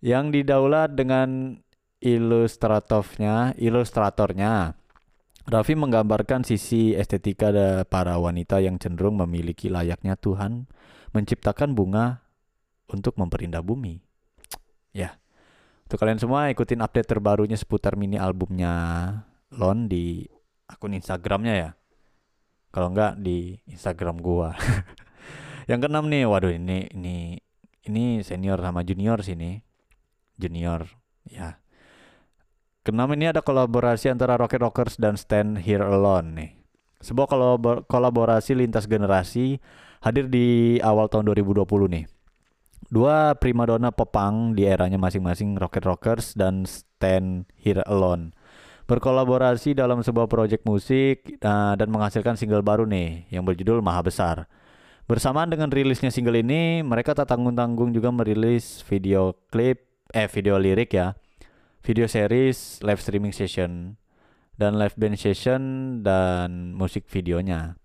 yang 0.03 0.35
didaulat 0.35 0.99
dengan 0.99 1.55
ilustratornya, 2.03 3.55
ilustratornya. 3.55 4.75
Raffi 5.43 5.75
menggambarkan 5.75 6.47
sisi 6.47 6.95
estetika 6.95 7.51
para 7.83 8.15
wanita 8.15 8.63
yang 8.63 8.79
cenderung 8.79 9.19
memiliki 9.19 9.67
layaknya 9.67 10.15
Tuhan 10.15 10.71
menciptakan 11.11 11.75
bunga 11.75 12.23
untuk 12.87 13.19
memperindah 13.19 13.59
bumi. 13.59 13.99
Ya. 14.95 15.19
Untuk 15.83 15.99
kalian 15.99 16.21
semua 16.21 16.47
ikutin 16.47 16.79
update 16.79 17.11
terbarunya 17.11 17.59
seputar 17.59 17.99
mini 17.99 18.15
albumnya 18.15 18.71
Lon 19.51 19.91
di 19.91 20.23
akun 20.71 20.95
Instagramnya 20.95 21.53
ya. 21.59 21.71
Kalau 22.73 22.89
enggak 22.89 23.19
di 23.19 23.59
Instagram 23.69 24.23
gua. 24.23 24.55
yang 25.69 25.83
keenam 25.83 26.09
nih, 26.09 26.25
waduh 26.25 26.49
ini 26.49 26.89
ini 26.95 27.37
ini 27.85 28.23
senior 28.23 28.57
sama 28.63 28.81
junior 28.81 29.21
sini. 29.21 29.61
Junior, 30.39 30.87
ya. 31.29 31.62
Keenam 32.83 33.15
ini 33.15 33.31
ada 33.31 33.39
kolaborasi 33.39 34.11
antara 34.11 34.35
Rocket 34.35 34.59
Rockers 34.59 34.99
dan 34.99 35.15
Stand 35.15 35.63
Here 35.63 35.87
Alone 35.87 36.27
nih. 36.35 36.51
Sebuah 36.99 37.31
kolaborasi 37.87 38.59
lintas 38.59 38.91
generasi 38.91 39.63
hadir 40.03 40.27
di 40.27 40.79
awal 40.83 41.07
tahun 41.07 41.31
2020 41.31 41.63
nih. 41.63 42.05
Dua 42.91 43.39
primadona 43.39 43.95
popang 43.95 44.51
di 44.51 44.67
eranya 44.67 44.99
masing-masing 44.99 45.55
Rocket 45.55 45.87
Rockers 45.87 46.35
dan 46.35 46.67
Stand 46.67 47.47
Here 47.55 47.87
Alone 47.87 48.35
berkolaborasi 48.83 49.79
dalam 49.79 50.03
sebuah 50.03 50.27
proyek 50.27 50.67
musik 50.67 51.39
uh, 51.39 51.73
dan 51.79 51.87
menghasilkan 51.87 52.35
single 52.35 52.67
baru 52.67 52.83
nih 52.83 53.31
yang 53.31 53.47
berjudul 53.47 53.79
Maha 53.79 54.03
Besar. 54.03 54.37
Bersamaan 55.07 55.51
dengan 55.51 55.71
rilisnya 55.71 56.11
single 56.11 56.39
ini, 56.39 56.83
mereka 56.83 57.15
tak 57.15 57.31
tanggung-tanggung 57.31 57.95
juga 57.95 58.11
merilis 58.11 58.83
video 58.87 59.35
klip 59.51 59.83
eh 60.11 60.27
video 60.27 60.59
lirik 60.59 60.91
ya. 60.91 61.15
Video 61.83 62.07
series, 62.07 62.79
live 62.79 63.03
streaming 63.03 63.35
session 63.35 63.99
dan 64.55 64.79
live 64.79 64.95
band 64.95 65.19
session 65.19 65.61
dan 65.99 66.71
musik 66.71 67.03
videonya. 67.11 67.75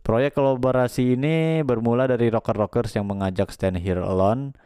Proyek 0.00 0.32
kolaborasi 0.32 1.12
ini 1.12 1.60
bermula 1.60 2.08
dari 2.08 2.32
rocker-rockers 2.32 2.96
yang 2.96 3.04
mengajak 3.04 3.52
Stand 3.52 3.84
Here 3.84 4.00
Alone. 4.00 4.56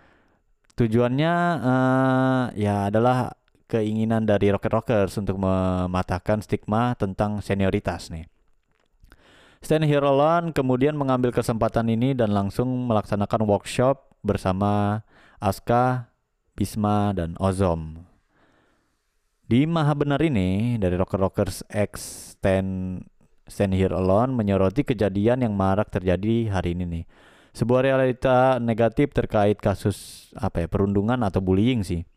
Tujuannya 0.79 1.35
uh, 1.59 2.45
ya 2.55 2.87
adalah 2.87 3.35
keinginan 3.67 4.31
dari 4.31 4.55
rocker-rockers 4.55 5.19
untuk 5.19 5.43
mematahkan 5.43 6.47
stigma 6.47 6.95
tentang 6.95 7.43
senioritas 7.43 8.15
nih. 8.15 8.31
Stand 9.59 9.91
Here 9.91 10.07
kemudian 10.55 10.95
mengambil 10.95 11.35
kesempatan 11.35 11.91
ini 11.91 12.15
dan 12.15 12.31
langsung 12.31 12.71
melaksanakan 12.87 13.43
workshop 13.43 14.15
bersama 14.23 15.03
Aska, 15.43 16.15
Bisma, 16.55 17.11
dan 17.11 17.35
Ozom. 17.43 18.12
Di 19.53 19.69
Maha 19.69 19.93
Benar 19.93 20.17
ini 20.25 20.81
dari 20.81 20.97
Rocker 20.97 21.21
Rockers 21.21 21.61
X 21.69 21.93
Stand 22.33 23.05
Stand 23.45 23.77
Here 23.77 23.93
Alone 23.93 24.33
menyoroti 24.33 24.81
kejadian 24.81 25.45
yang 25.45 25.53
marak 25.53 25.93
terjadi 25.93 26.49
hari 26.49 26.73
ini 26.73 26.89
nih. 26.89 27.05
Sebuah 27.53 27.85
realita 27.85 28.57
negatif 28.57 29.13
terkait 29.13 29.61
kasus 29.61 30.33
apa 30.41 30.65
ya 30.65 30.73
perundungan 30.73 31.21
atau 31.21 31.45
bullying 31.45 31.85
sih. 31.85 32.09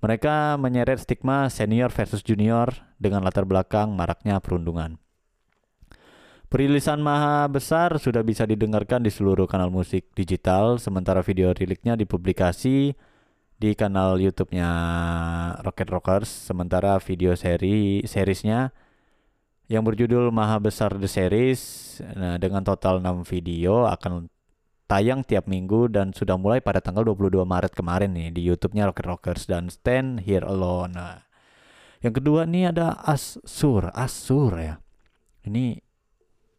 Mereka 0.00 0.56
menyeret 0.56 1.04
stigma 1.04 1.52
senior 1.52 1.92
versus 1.92 2.24
junior 2.24 2.72
dengan 2.96 3.20
latar 3.20 3.44
belakang 3.44 3.92
maraknya 3.92 4.40
perundungan. 4.40 4.96
Perilisan 6.48 7.04
Maha 7.04 7.52
Besar 7.52 8.00
sudah 8.00 8.24
bisa 8.24 8.48
didengarkan 8.48 9.04
di 9.04 9.12
seluruh 9.12 9.44
kanal 9.44 9.68
musik 9.68 10.08
digital, 10.16 10.80
sementara 10.80 11.20
video 11.20 11.52
riliknya 11.52 12.00
dipublikasi 12.00 12.96
di 13.62 13.78
kanal 13.78 14.18
YouTube-nya 14.18 14.70
Rocket 15.62 15.86
Rockers, 15.86 16.26
sementara 16.50 16.98
video 16.98 17.38
seri 17.38 18.02
seriesnya 18.02 18.74
yang 19.70 19.86
berjudul 19.86 20.34
Maha 20.34 20.58
Besar 20.58 20.98
The 20.98 21.06
Series 21.06 21.62
nah, 22.02 22.42
dengan 22.42 22.66
total 22.66 22.98
6 22.98 23.22
video 23.22 23.86
akan 23.86 24.26
tayang 24.90 25.22
tiap 25.22 25.46
minggu 25.46 25.86
dan 25.94 26.10
sudah 26.10 26.34
mulai 26.34 26.58
pada 26.58 26.82
tanggal 26.82 27.06
22 27.06 27.46
Maret 27.46 27.70
kemarin 27.70 28.10
nih 28.10 28.34
di 28.34 28.42
YouTube-nya 28.50 28.90
Rocket 28.90 29.06
Rockers 29.06 29.46
dan 29.46 29.70
Stand 29.70 30.26
Here 30.26 30.42
Alone. 30.42 30.98
Nah, 30.98 31.22
yang 32.02 32.18
kedua 32.18 32.42
nih 32.42 32.74
ada 32.74 32.98
Asur, 33.06 33.94
Asur 33.94 34.58
ya. 34.58 34.82
Ini 35.46 35.78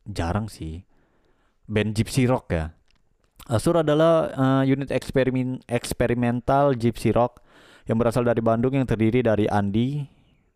jarang 0.07 0.48
sih 0.48 0.88
band 1.67 2.00
Gypsy 2.00 2.31
Rock 2.31 2.48
ya. 2.55 2.72
Asur 3.51 3.75
adalah 3.75 4.31
uh, 4.31 4.63
unit 4.63 4.88
eksperimen 4.88 5.59
eksperimental 5.67 6.79
gypsy 6.79 7.12
rock 7.12 7.43
yang 7.83 8.00
berasal 8.00 8.23
dari 8.23 8.39
Bandung 8.39 8.71
yang 8.71 8.88
terdiri 8.88 9.19
dari 9.19 9.51
Andi 9.51 10.07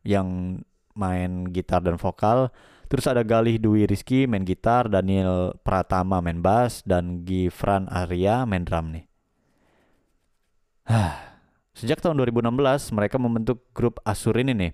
yang 0.07 0.59
main 0.95 1.51
gitar 1.51 1.83
dan 1.83 1.99
vokal, 1.99 2.47
terus 2.87 3.03
ada 3.11 3.27
Galih 3.27 3.59
Dwi 3.59 3.83
Rizky 3.83 4.23
main 4.23 4.47
gitar, 4.47 4.87
Daniel 4.87 5.51
Pratama 5.67 6.23
main 6.23 6.39
bass 6.39 6.79
dan 6.87 7.27
Gifran 7.27 7.91
Arya 7.91 8.47
main 8.47 8.63
drum 8.63 8.95
nih. 8.95 9.05
Sejak 11.77 11.99
tahun 11.99 12.17
2016 12.23 12.95
mereka 12.95 13.19
membentuk 13.19 13.67
grup 13.75 13.99
Asur 14.07 14.39
ini 14.39 14.55
nih. 14.55 14.71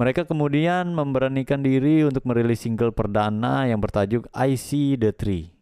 Mereka 0.00 0.24
kemudian 0.24 0.96
memberanikan 0.96 1.60
diri 1.60 2.08
untuk 2.08 2.24
merilis 2.24 2.64
single 2.64 2.96
perdana 2.96 3.68
yang 3.68 3.78
bertajuk 3.78 4.24
I 4.32 4.56
See 4.56 4.96
the 4.96 5.12
Tree. 5.12 5.61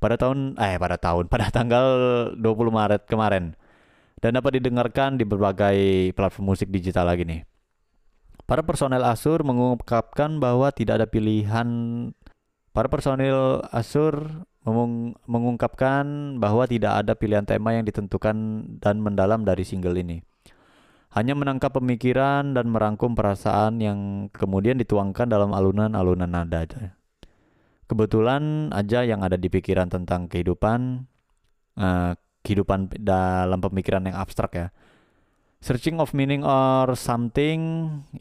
Pada 0.00 0.16
tahun 0.16 0.56
eh 0.56 0.80
pada 0.80 0.96
tahun 0.96 1.28
pada 1.32 1.52
tanggal 1.52 1.86
20 2.40 2.40
Maret 2.72 3.02
kemarin 3.04 3.52
dan 4.24 4.36
dapat 4.36 4.56
didengarkan 4.56 5.20
di 5.20 5.28
berbagai 5.28 6.10
platform 6.16 6.56
musik 6.56 6.72
digital 6.72 7.08
lagi 7.08 7.28
nih. 7.28 7.44
Para 8.48 8.66
personel 8.66 9.06
Asur 9.06 9.46
mengungkapkan 9.46 10.42
bahwa 10.42 10.72
tidak 10.74 10.98
ada 10.98 11.06
pilihan 11.06 11.68
Para 12.70 12.86
personil 12.86 13.66
Asur 13.74 14.46
mengung 14.62 15.18
mengungkapkan 15.26 16.38
bahwa 16.38 16.70
tidak 16.70 17.02
ada 17.02 17.18
pilihan 17.18 17.42
tema 17.42 17.74
yang 17.74 17.82
ditentukan 17.82 18.36
dan 18.78 19.02
mendalam 19.02 19.42
dari 19.42 19.66
single 19.66 19.98
ini. 19.98 20.22
Hanya 21.10 21.34
menangkap 21.34 21.74
pemikiran 21.74 22.54
dan 22.54 22.70
merangkum 22.70 23.18
perasaan 23.18 23.82
yang 23.82 24.30
kemudian 24.30 24.78
dituangkan 24.78 25.26
dalam 25.26 25.50
alunan-alunan 25.50 26.30
nada 26.30 26.62
aja 26.62 26.99
kebetulan 27.90 28.70
aja 28.70 29.02
yang 29.02 29.26
ada 29.26 29.34
di 29.34 29.50
pikiran 29.50 29.90
tentang 29.90 30.30
kehidupan 30.30 31.10
uh, 31.74 32.14
kehidupan 32.46 32.94
dalam 33.02 33.58
pemikiran 33.58 34.06
yang 34.06 34.14
abstrak 34.14 34.52
ya. 34.54 34.68
Searching 35.60 35.98
of 36.00 36.14
meaning 36.16 36.46
or 36.46 36.94
something 36.96 37.60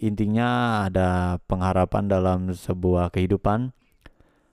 intinya 0.01 0.83
ada 0.89 1.39
pengharapan 1.45 2.09
dalam 2.09 2.51
sebuah 2.51 3.13
kehidupan. 3.13 3.71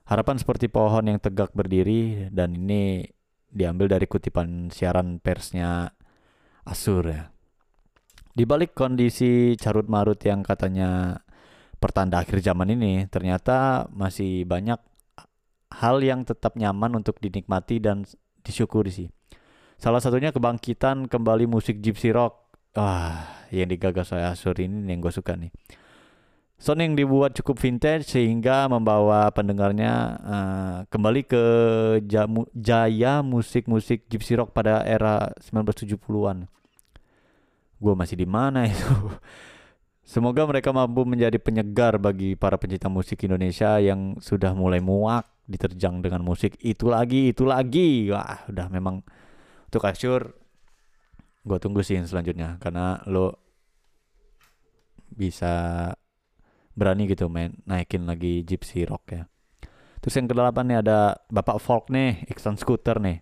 Harapan 0.07 0.39
seperti 0.39 0.71
pohon 0.71 1.11
yang 1.11 1.19
tegak 1.19 1.51
berdiri 1.51 2.31
dan 2.31 2.55
ini 2.55 3.03
diambil 3.51 3.91
dari 3.91 4.07
kutipan 4.07 4.71
siaran 4.71 5.19
persnya 5.19 5.91
Asur 6.63 7.11
ya. 7.11 7.27
Di 8.31 8.47
balik 8.47 8.71
kondisi 8.71 9.59
carut 9.59 9.91
marut 9.91 10.19
yang 10.23 10.47
katanya 10.47 11.19
pertanda 11.81 12.23
akhir 12.23 12.39
zaman 12.39 12.71
ini 12.71 13.03
ternyata 13.11 13.87
masih 13.91 14.47
banyak 14.47 14.79
hal 15.77 16.01
yang 16.01 16.25
tetap 16.25 16.57
nyaman 16.57 16.97
untuk 16.97 17.21
dinikmati 17.21 17.77
dan 17.77 18.03
disyukuri 18.41 18.89
sih. 18.89 19.07
Salah 19.77 20.01
satunya 20.01 20.33
kebangkitan 20.33 21.05
kembali 21.05 21.45
musik 21.45 21.77
gypsy 21.77 22.09
rock. 22.09 22.49
Wah, 22.73 23.45
yang 23.53 23.69
digagas 23.69 24.09
oleh 24.13 24.25
Asur 24.25 24.57
ini 24.57 24.89
yang 24.89 25.01
gue 25.01 25.13
suka 25.13 25.37
nih. 25.37 25.53
Sound 26.57 26.81
yang 26.81 26.97
dibuat 26.97 27.37
cukup 27.37 27.61
vintage 27.61 28.09
sehingga 28.09 28.65
membawa 28.65 29.29
pendengarnya 29.29 29.93
uh, 30.25 30.77
kembali 30.89 31.21
ke 31.29 31.43
jamu, 32.09 32.49
jaya 32.57 33.21
musik-musik 33.21 34.09
gypsy 34.09 34.33
rock 34.41 34.57
pada 34.57 34.81
era 34.81 35.29
1970-an. 35.37 36.49
Gue 37.77 37.93
masih 37.93 38.17
di 38.17 38.25
mana 38.25 38.65
itu? 38.73 38.89
Semoga 40.01 40.49
mereka 40.49 40.73
mampu 40.73 41.05
menjadi 41.05 41.37
penyegar 41.37 42.01
bagi 42.01 42.33
para 42.33 42.57
pencinta 42.57 42.89
musik 42.89 43.21
Indonesia 43.21 43.77
yang 43.77 44.17
sudah 44.17 44.57
mulai 44.57 44.81
muak 44.81 45.36
diterjang 45.47 46.03
dengan 46.03 46.21
musik 46.21 46.59
itu 46.59 46.91
lagi, 46.91 47.31
itu 47.31 47.47
lagi. 47.47 48.11
Wah, 48.11 48.45
udah 48.51 48.67
memang 48.67 49.01
untuk 49.67 49.83
Asyur 49.87 50.35
gue 51.47 51.57
tunggu 51.63 51.79
sih 51.79 51.95
selanjutnya 52.03 52.59
karena 52.59 52.99
lo 53.07 53.39
bisa 55.07 55.87
berani 56.75 57.07
gitu 57.07 57.31
main 57.31 57.55
naikin 57.63 58.03
lagi 58.05 58.43
Gypsy 58.43 58.85
Rock 58.85 59.03
ya. 59.15 59.23
Terus 60.03 60.13
yang 60.13 60.29
kedelapan 60.29 60.65
nih 60.69 60.77
ada 60.85 60.99
Bapak 61.33 61.57
Folk 61.57 61.89
nih, 61.89 62.29
Iksan 62.29 62.59
Scooter 62.59 63.01
nih. 63.01 63.17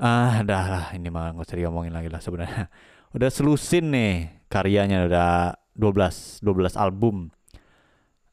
Ah, 0.00 0.44
dah 0.44 0.64
lah, 0.68 0.86
ini 0.92 1.08
mah 1.08 1.32
nggak 1.32 1.48
usah 1.48 1.58
diomongin 1.60 1.96
lagi 1.96 2.12
lah 2.12 2.20
sebenarnya. 2.20 2.68
Udah 3.16 3.30
selusin 3.32 3.90
nih 3.90 4.46
karyanya 4.46 5.10
udah 5.10 5.58
12 5.74 6.46
12 6.46 6.78
album. 6.78 7.34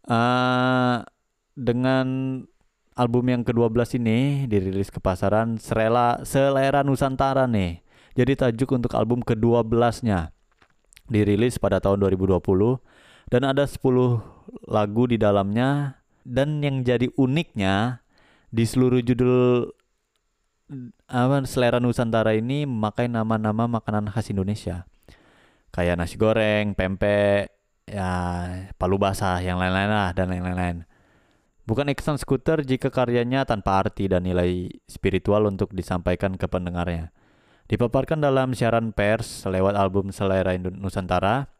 Uh, 0.05 1.01
dengan 1.57 2.05
album 2.93 3.25
yang 3.33 3.41
ke-12 3.41 3.97
ini 3.97 4.45
dirilis 4.45 4.93
ke 4.93 5.01
pasaran 5.01 5.57
Serela 5.57 6.21
Selera 6.21 6.85
Nusantara 6.85 7.49
nih. 7.49 7.81
Jadi 8.13 8.37
tajuk 8.37 8.77
untuk 8.77 8.93
album 8.93 9.25
ke-12-nya. 9.25 10.29
Dirilis 11.09 11.57
pada 11.57 11.81
tahun 11.81 12.03
2020 12.05 12.37
dan 13.33 13.41
ada 13.47 13.63
10 13.65 13.81
lagu 14.69 15.03
di 15.09 15.17
dalamnya 15.17 16.03
dan 16.27 16.61
yang 16.61 16.83
jadi 16.85 17.09
uniknya 17.15 18.03
di 18.51 18.63
seluruh 18.67 18.99
judul 19.01 19.71
apa 21.07 21.47
selera 21.47 21.79
Nusantara 21.79 22.35
ini 22.35 22.67
memakai 22.67 23.07
nama-nama 23.07 23.71
makanan 23.71 24.11
khas 24.11 24.27
Indonesia 24.35 24.83
kayak 25.71 25.95
nasi 25.99 26.17
goreng, 26.17 26.73
pempek, 26.73 27.53
ya 27.85 28.11
palu 28.81 28.97
basah, 28.97 29.37
yang 29.45 29.61
lain-lain 29.61 29.93
lah 29.93 30.09
dan 30.17 30.33
lain-lain. 30.33 30.89
Bukan 31.67 31.91
iksan 31.91 32.15
skuter 32.15 32.63
jika 32.63 32.87
karyanya 32.87 33.43
tanpa 33.43 33.83
arti 33.83 34.07
dan 34.07 34.23
nilai 34.23 34.71
spiritual 34.87 35.51
untuk 35.51 35.75
disampaikan 35.75 36.39
ke 36.39 36.47
pendengarnya. 36.47 37.11
Dipaparkan 37.67 38.23
dalam 38.23 38.55
siaran 38.55 38.95
pers 38.95 39.43
lewat 39.43 39.75
album 39.75 40.15
Selera 40.15 40.55
Nusantara, 40.55 41.51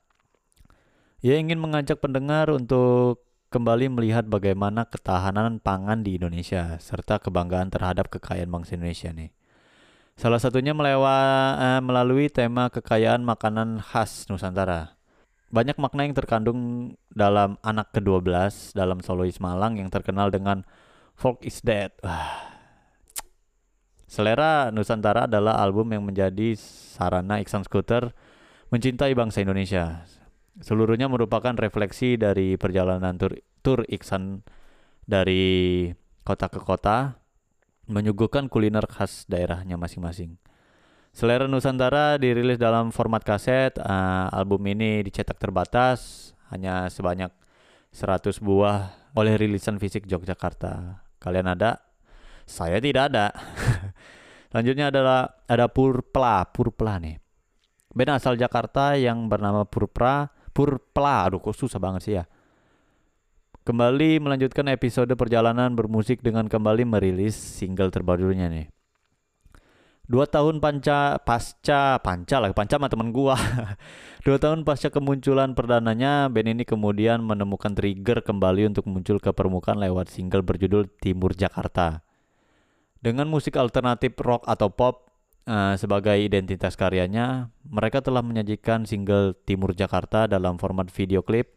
ia 1.19 1.35
ingin 1.35 1.59
mengajak 1.59 1.99
pendengar 1.99 2.47
untuk 2.47 3.27
kembali 3.51 3.91
melihat 3.91 4.23
bagaimana 4.27 4.87
ketahanan 4.87 5.59
pangan 5.59 6.07
di 6.07 6.15
Indonesia 6.15 6.79
serta 6.79 7.19
kebanggaan 7.19 7.67
terhadap 7.67 8.07
kekayaan 8.07 8.47
bangsa 8.47 8.79
Indonesia 8.79 9.11
nih. 9.11 9.35
Salah 10.17 10.41
satunya 10.41 10.73
melewa, 10.73 11.13
eh, 11.59 11.81
melalui 11.83 12.31
tema 12.31 12.73
kekayaan 12.73 13.21
makanan 13.21 13.83
khas 13.83 14.25
Nusantara. 14.31 14.96
Banyak 15.47 15.79
makna 15.79 16.03
yang 16.03 16.11
terkandung 16.11 16.59
dalam 17.07 17.55
anak 17.63 17.95
ke-12 17.95 18.75
dalam 18.75 18.99
solois 18.99 19.39
Malang 19.39 19.79
yang 19.79 19.87
terkenal 19.87 20.27
dengan 20.27 20.67
Folk 21.15 21.39
is 21.47 21.63
Dead. 21.63 21.95
Selera 24.07 24.71
Nusantara 24.75 25.27
adalah 25.27 25.59
album 25.63 25.95
yang 25.95 26.03
menjadi 26.03 26.55
sarana 26.59 27.39
Iksan 27.39 27.63
Scooter 27.63 28.11
mencintai 28.71 29.15
bangsa 29.15 29.43
Indonesia. 29.43 30.03
Seluruhnya 30.59 31.07
merupakan 31.07 31.55
refleksi 31.55 32.19
dari 32.19 32.59
perjalanan 32.59 33.15
tur, 33.15 33.39
tur 33.63 33.87
Iksan 33.87 34.43
dari 35.07 35.87
kota 36.27 36.51
ke 36.51 36.59
kota 36.59 37.23
menyuguhkan 37.87 38.51
kuliner 38.51 38.83
khas 38.83 39.23
daerahnya 39.31 39.79
masing-masing. 39.79 40.35
Selera 41.17 41.49
Nusantara 41.49 42.13
dirilis 42.21 42.61
dalam 42.61 42.93
format 42.93 43.25
kaset. 43.25 43.73
Uh, 43.81 44.29
album 44.29 44.61
ini 44.69 45.01
dicetak 45.01 45.41
terbatas, 45.41 46.29
hanya 46.53 46.93
sebanyak 46.93 47.33
100 47.89 48.37
buah 48.37 48.93
oleh 49.17 49.33
rilisan 49.33 49.81
fisik 49.81 50.05
Yogyakarta. 50.05 51.01
Kalian 51.17 51.57
ada? 51.57 51.81
Saya 52.45 52.77
tidak 52.77 53.09
ada. 53.09 53.33
Selanjutnya 54.53 54.93
adalah 54.93 55.41
ada 55.49 55.65
Purpla, 55.65 56.53
Purpla 56.53 57.01
nih. 57.01 57.17
Band 57.97 58.21
asal 58.21 58.37
Jakarta 58.37 58.93
yang 58.93 59.25
bernama 59.25 59.65
Purpla, 59.65 60.29
Purpla. 60.53 61.33
Aduh, 61.33 61.41
kok 61.41 61.57
susah 61.57 61.81
banget 61.81 62.01
sih 62.05 62.13
ya. 62.13 62.29
Kembali 63.65 64.21
melanjutkan 64.21 64.69
episode 64.69 65.09
perjalanan 65.17 65.73
bermusik 65.73 66.21
dengan 66.21 66.45
kembali 66.45 66.85
merilis 66.85 67.33
single 67.33 67.89
terbarunya 67.89 68.53
nih. 68.53 68.76
Dua 70.07 70.23
tahun 70.23 70.63
panca 70.63 71.19
pasca 71.19 71.99
panca 71.99 72.39
lah 72.39 72.55
panca 72.55 72.79
sama 72.79 72.87
temen 72.87 73.11
gua. 73.11 73.35
Dua 74.25 74.39
tahun 74.39 74.63
pasca 74.63 74.87
kemunculan 74.87 75.51
perdananya, 75.51 76.31
band 76.31 76.47
ini 76.47 76.63
kemudian 76.63 77.19
menemukan 77.19 77.75
trigger 77.75 78.23
kembali 78.23 78.71
untuk 78.71 78.87
muncul 78.87 79.19
ke 79.19 79.35
permukaan 79.35 79.83
lewat 79.83 80.07
single 80.07 80.47
berjudul 80.47 80.87
Timur 81.03 81.35
Jakarta. 81.35 82.07
Dengan 83.03 83.27
musik 83.27 83.59
alternatif 83.59 84.15
rock 84.23 84.47
atau 84.47 84.71
pop 84.71 85.11
uh, 85.43 85.75
sebagai 85.75 86.15
identitas 86.15 86.79
karyanya, 86.79 87.51
mereka 87.67 87.99
telah 87.99 88.23
menyajikan 88.23 88.87
single 88.87 89.35
Timur 89.43 89.75
Jakarta 89.75 90.23
dalam 90.23 90.55
format 90.55 90.87
video 90.87 91.19
klip 91.19 91.51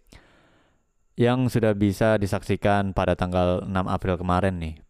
yang 1.14 1.46
sudah 1.46 1.70
bisa 1.78 2.18
disaksikan 2.18 2.98
pada 2.98 3.14
tanggal 3.14 3.62
6 3.62 3.70
April 3.70 4.18
kemarin 4.18 4.58
nih. 4.58 4.89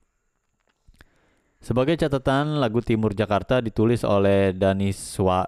Sebagai 1.61 1.93
catatan, 2.01 2.57
lagu 2.57 2.81
Timur 2.81 3.13
Jakarta 3.13 3.61
ditulis 3.61 4.01
oleh 4.01 4.57
Danis, 4.57 4.97
Swa, 4.97 5.45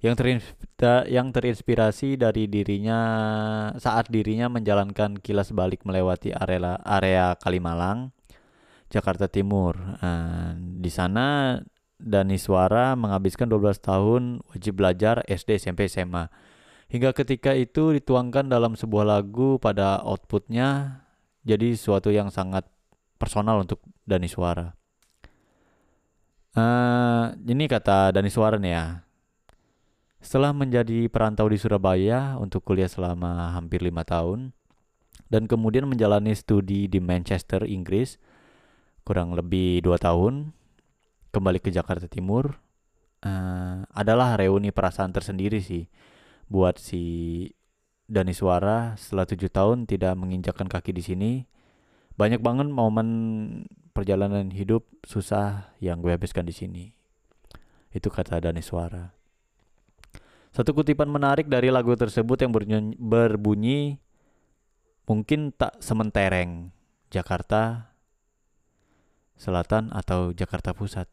yang, 0.00 0.16
terinspirasi, 0.16 1.12
yang 1.12 1.28
terinspirasi 1.28 2.16
dari 2.16 2.48
dirinya 2.48 3.00
saat 3.76 4.08
dirinya 4.08 4.48
menjalankan 4.48 5.20
kilas 5.20 5.52
balik 5.52 5.84
melewati 5.84 6.32
area, 6.32 6.80
area 6.88 7.36
Kalimalang, 7.36 8.16
Jakarta 8.88 9.28
Timur. 9.28 9.76
Nah, 10.00 10.56
di 10.56 10.88
sana 10.88 11.60
Dani 12.00 12.40
Suara 12.40 12.96
menghabiskan 12.96 13.48
12 13.48 13.80
tahun 13.80 14.22
wajib 14.52 14.80
belajar 14.80 15.20
SD, 15.28 15.60
SMP, 15.60 15.84
SMA. 15.92 16.32
Hingga 16.88 17.12
ketika 17.12 17.52
itu 17.52 17.92
dituangkan 17.92 18.48
dalam 18.48 18.72
sebuah 18.72 19.04
lagu 19.04 19.60
pada 19.60 20.00
outputnya 20.00 21.00
jadi 21.44 21.76
suatu 21.76 22.08
yang 22.08 22.32
sangat 22.32 22.64
personal 23.24 23.64
untuk 23.64 23.80
Dani 24.04 24.28
Suara. 24.28 24.68
Uh, 26.52 27.32
ini 27.48 27.64
kata 27.64 28.12
Dani 28.12 28.28
Suara 28.28 28.60
nih 28.60 28.76
ya. 28.76 28.86
Setelah 30.20 30.52
menjadi 30.52 31.08
perantau 31.08 31.48
di 31.48 31.56
Surabaya 31.56 32.36
untuk 32.36 32.60
kuliah 32.68 32.88
selama 32.88 33.56
hampir 33.56 33.80
lima 33.80 34.04
tahun 34.04 34.52
dan 35.32 35.48
kemudian 35.48 35.88
menjalani 35.88 36.36
studi 36.36 36.84
di 36.84 37.00
Manchester, 37.00 37.64
Inggris 37.64 38.20
kurang 39.04 39.32
lebih 39.32 39.80
dua 39.80 39.96
tahun, 39.96 40.52
kembali 41.32 41.58
ke 41.64 41.72
Jakarta 41.72 42.06
Timur 42.08 42.60
uh, 43.24 43.82
adalah 43.90 44.36
reuni 44.36 44.70
perasaan 44.70 45.10
tersendiri 45.10 45.58
sih 45.58 45.88
buat 46.46 46.76
si 46.76 47.48
Dani 48.04 48.36
Suara 48.36 48.94
setelah 49.00 49.24
tujuh 49.24 49.48
tahun 49.48 49.88
tidak 49.88 50.12
menginjakkan 50.14 50.68
kaki 50.68 50.92
di 50.92 51.02
sini. 51.02 51.32
Banyak 52.14 52.40
banget 52.42 52.70
momen 52.70 53.08
perjalanan 53.90 54.50
hidup 54.54 54.86
susah 55.02 55.74
yang 55.82 55.98
gue 55.98 56.14
habiskan 56.14 56.46
di 56.46 56.54
sini. 56.54 56.84
Itu 57.90 58.10
kata 58.10 58.42
Dani 58.42 58.62
Suara. 58.62 59.10
Satu 60.54 60.70
kutipan 60.70 61.10
menarik 61.10 61.50
dari 61.50 61.70
lagu 61.70 61.90
tersebut 61.98 62.38
yang 62.38 62.54
berbunyi 62.98 63.98
mungkin 65.10 65.50
tak 65.50 65.82
sementereng 65.82 66.70
Jakarta 67.10 67.90
Selatan 69.34 69.90
atau 69.90 70.30
Jakarta 70.30 70.70
Pusat. 70.70 71.10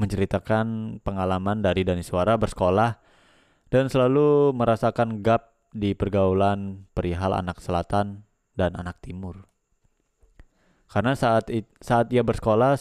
Menceritakan 0.00 0.98
pengalaman 1.04 1.60
dari 1.60 1.84
Dani 1.84 2.00
Suara 2.00 2.40
bersekolah 2.40 2.96
dan 3.68 3.92
selalu 3.92 4.56
merasakan 4.56 5.20
gap 5.20 5.52
di 5.76 5.92
pergaulan 5.92 6.88
perihal 6.96 7.36
anak 7.36 7.60
selatan 7.60 8.27
dan 8.58 8.74
anak 8.74 8.98
timur. 8.98 9.46
Karena 10.88 11.14
saat 11.14 11.52
saat 11.78 12.10
ia 12.10 12.26
bersekolah, 12.26 12.80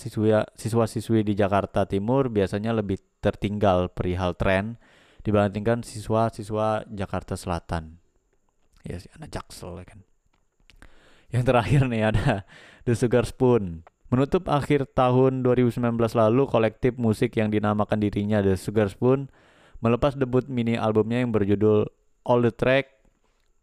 siswa-siswi 0.55 1.27
di 1.27 1.37
Jakarta 1.37 1.83
Timur 1.83 2.31
biasanya 2.31 2.73
lebih 2.73 3.03
tertinggal 3.19 3.91
perihal 3.91 4.33
tren 4.33 4.79
dibandingkan 5.27 5.83
siswa-siswa 5.83 6.87
Jakarta 6.87 7.35
Selatan. 7.35 7.99
Ya 8.87 8.95
sih, 8.97 9.11
anak 9.19 9.35
jaksel 9.35 9.83
ya 9.83 9.85
kan. 9.85 9.99
Yang 11.27 11.43
terakhir 11.51 11.81
nih 11.91 12.03
ada 12.07 12.27
The 12.87 12.95
Sugar 12.95 13.27
Spoon. 13.27 13.83
Menutup 14.07 14.47
akhir 14.47 14.87
tahun 14.95 15.43
2019 15.43 15.83
lalu, 15.99 16.47
kolektif 16.47 16.95
musik 16.95 17.35
yang 17.35 17.51
dinamakan 17.51 17.99
dirinya 17.99 18.39
The 18.39 18.55
Sugar 18.55 18.87
Spoon 18.87 19.27
melepas 19.83 20.15
debut 20.15 20.47
mini 20.47 20.79
albumnya 20.79 21.19
yang 21.19 21.35
berjudul 21.35 21.91
All 22.23 22.39
the 22.39 22.55
Track 22.55 22.96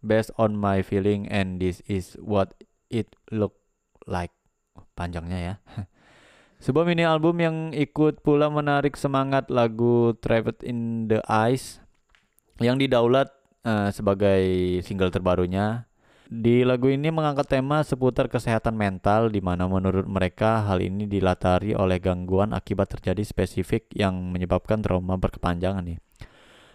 Based 0.04 0.28
on 0.36 0.60
My 0.60 0.84
Feeling 0.84 1.24
and 1.32 1.56
This 1.56 1.80
Is 1.88 2.20
What 2.20 2.52
It 2.92 3.16
Look 3.32 3.56
Like. 4.04 4.36
Panjangnya 4.92 5.38
ya. 5.40 5.54
Sebuah 6.64 6.84
mini 6.84 7.04
album 7.08 7.40
yang 7.40 7.56
ikut 7.72 8.20
pula 8.20 8.52
menarik 8.52 9.00
semangat 9.00 9.48
lagu 9.48 10.12
Trapped 10.20 10.60
in 10.64 11.08
the 11.08 11.24
Ice 11.28 11.80
yang 12.60 12.76
didaulat 12.76 13.32
uh, 13.64 13.90
sebagai 13.90 14.44
single 14.84 15.10
terbarunya. 15.10 15.88
Di 16.24 16.64
lagu 16.64 16.88
ini 16.88 17.12
mengangkat 17.12 17.52
tema 17.52 17.84
seputar 17.84 18.32
kesehatan 18.32 18.80
mental 18.80 19.28
di 19.28 19.44
mana 19.44 19.68
menurut 19.68 20.08
mereka 20.08 20.64
hal 20.64 20.80
ini 20.80 21.04
dilatari 21.04 21.76
oleh 21.76 22.00
gangguan 22.00 22.56
akibat 22.56 22.96
terjadi 22.96 23.20
spesifik 23.20 23.92
yang 23.92 24.32
menyebabkan 24.32 24.80
trauma 24.80 25.20
berkepanjangan 25.20 25.84
nih. 25.84 25.98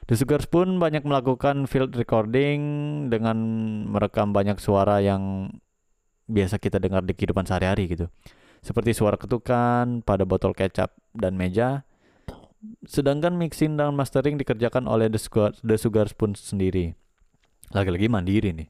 The 0.09 0.17
Sugar 0.17 0.41
Spoon 0.41 0.81
banyak 0.81 1.05
melakukan 1.05 1.69
field 1.69 1.93
recording 1.93 2.59
dengan 3.13 3.37
merekam 3.93 4.33
banyak 4.33 4.57
suara 4.57 4.97
yang 5.05 5.53
biasa 6.25 6.57
kita 6.57 6.81
dengar 6.81 7.05
di 7.05 7.13
kehidupan 7.13 7.45
sehari-hari 7.45 7.93
gitu. 7.93 8.09
Seperti 8.65 8.97
suara 8.97 9.21
ketukan 9.21 10.01
pada 10.01 10.25
botol 10.25 10.57
kecap 10.57 10.97
dan 11.13 11.37
meja. 11.37 11.85
Sedangkan 12.89 13.37
mixing 13.37 13.77
dan 13.77 13.93
mastering 13.93 14.41
dikerjakan 14.41 14.89
oleh 14.89 15.13
The 15.13 15.21
Sugar, 15.21 15.53
The 15.61 15.77
Spoon 15.77 16.33
sendiri. 16.33 16.97
Lagi-lagi 17.69 18.09
mandiri 18.09 18.49
nih. 18.49 18.69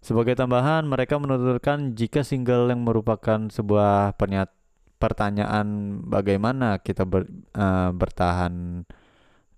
Sebagai 0.00 0.40
tambahan, 0.40 0.88
mereka 0.88 1.20
menuturkan 1.20 1.92
jika 1.92 2.24
single 2.24 2.72
yang 2.72 2.80
merupakan 2.80 3.52
sebuah 3.52 4.16
pertanyaan 4.96 5.66
bagaimana 6.08 6.80
kita 6.80 7.04
ber, 7.04 7.28
uh, 7.60 7.92
bertahan 7.92 8.82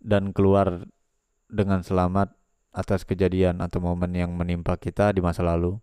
dan 0.04 0.36
keluar 0.36 0.84
dengan 1.54 1.86
selamat 1.86 2.34
atas 2.74 3.06
kejadian 3.06 3.62
atau 3.62 3.78
momen 3.78 4.10
yang 4.12 4.34
menimpa 4.34 4.74
kita 4.74 5.14
di 5.14 5.22
masa 5.22 5.46
lalu. 5.46 5.78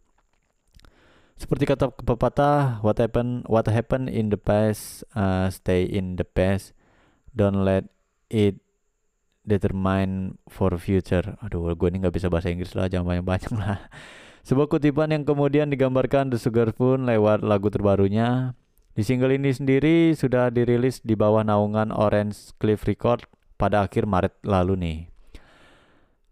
Seperti 1.39 1.65
kata 1.65 1.89
pepatah, 1.89 2.83
what 2.85 2.99
happen 3.01 3.41
what 3.49 3.65
happen 3.65 4.05
in 4.05 4.29
the 4.29 4.37
past 4.37 5.01
uh, 5.17 5.49
stay 5.49 5.87
in 5.87 6.19
the 6.19 6.27
past. 6.27 6.75
Don't 7.33 7.63
let 7.63 7.89
it 8.29 8.61
determine 9.47 10.37
for 10.45 10.69
future. 10.77 11.39
Aduh, 11.41 11.73
gue 11.73 11.87
ini 11.89 12.03
nggak 12.05 12.13
bisa 12.13 12.29
bahasa 12.29 12.53
Inggris 12.53 12.77
lah, 12.77 12.85
jangan 12.91 13.07
banyak-banyak 13.25 13.53
lah. 13.57 13.89
Sebuah 14.41 14.69
kutipan 14.69 15.13
yang 15.13 15.25
kemudian 15.25 15.69
digambarkan 15.69 16.33
The 16.33 16.37
Sugar 16.37 16.73
Spoon 16.73 17.05
lewat 17.05 17.45
lagu 17.45 17.69
terbarunya. 17.69 18.57
Di 18.91 19.07
single 19.07 19.37
ini 19.37 19.53
sendiri 19.53 20.11
sudah 20.17 20.51
dirilis 20.51 20.99
di 20.99 21.15
bawah 21.15 21.45
naungan 21.47 21.95
Orange 21.95 22.51
Cliff 22.59 22.83
Record 22.83 23.23
pada 23.55 23.85
akhir 23.85 24.03
Maret 24.09 24.35
lalu 24.43 24.73
nih. 24.75 24.99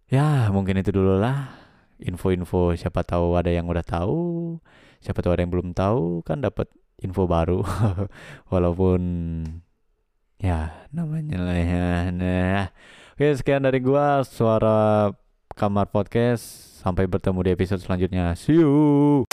Ya, 0.09 0.49
mungkin 0.49 0.81
itu 0.81 0.89
dulu 0.89 1.21
lah. 1.21 1.53
Info-info 2.01 2.73
siapa 2.73 3.05
tahu 3.05 3.37
ada 3.37 3.51
yang 3.53 3.67
udah 3.69 3.83
tahu, 3.83 4.57
siapa 5.03 5.19
tahu 5.21 5.35
ada 5.35 5.41
yang 5.45 5.53
belum 5.53 5.77
tahu 5.77 6.25
kan 6.25 6.41
dapat 6.41 6.65
info 6.99 7.29
baru. 7.29 7.61
Walaupun 8.51 9.01
ya 10.41 10.73
namanya 10.89 11.37
lah 11.43 11.59
ya. 11.59 11.87
Nah, 12.09 12.73
oke 13.13 13.27
sekian 13.37 13.61
dari 13.61 13.83
gua 13.83 14.23
suara 14.25 15.11
kamar 15.53 15.91
podcast 15.91 16.69
Sampai 16.79 17.11
bertemu 17.11 17.43
di 17.43 17.51
episode 17.51 17.83
selanjutnya. 17.83 18.31
See 18.39 18.55
you. 18.55 19.27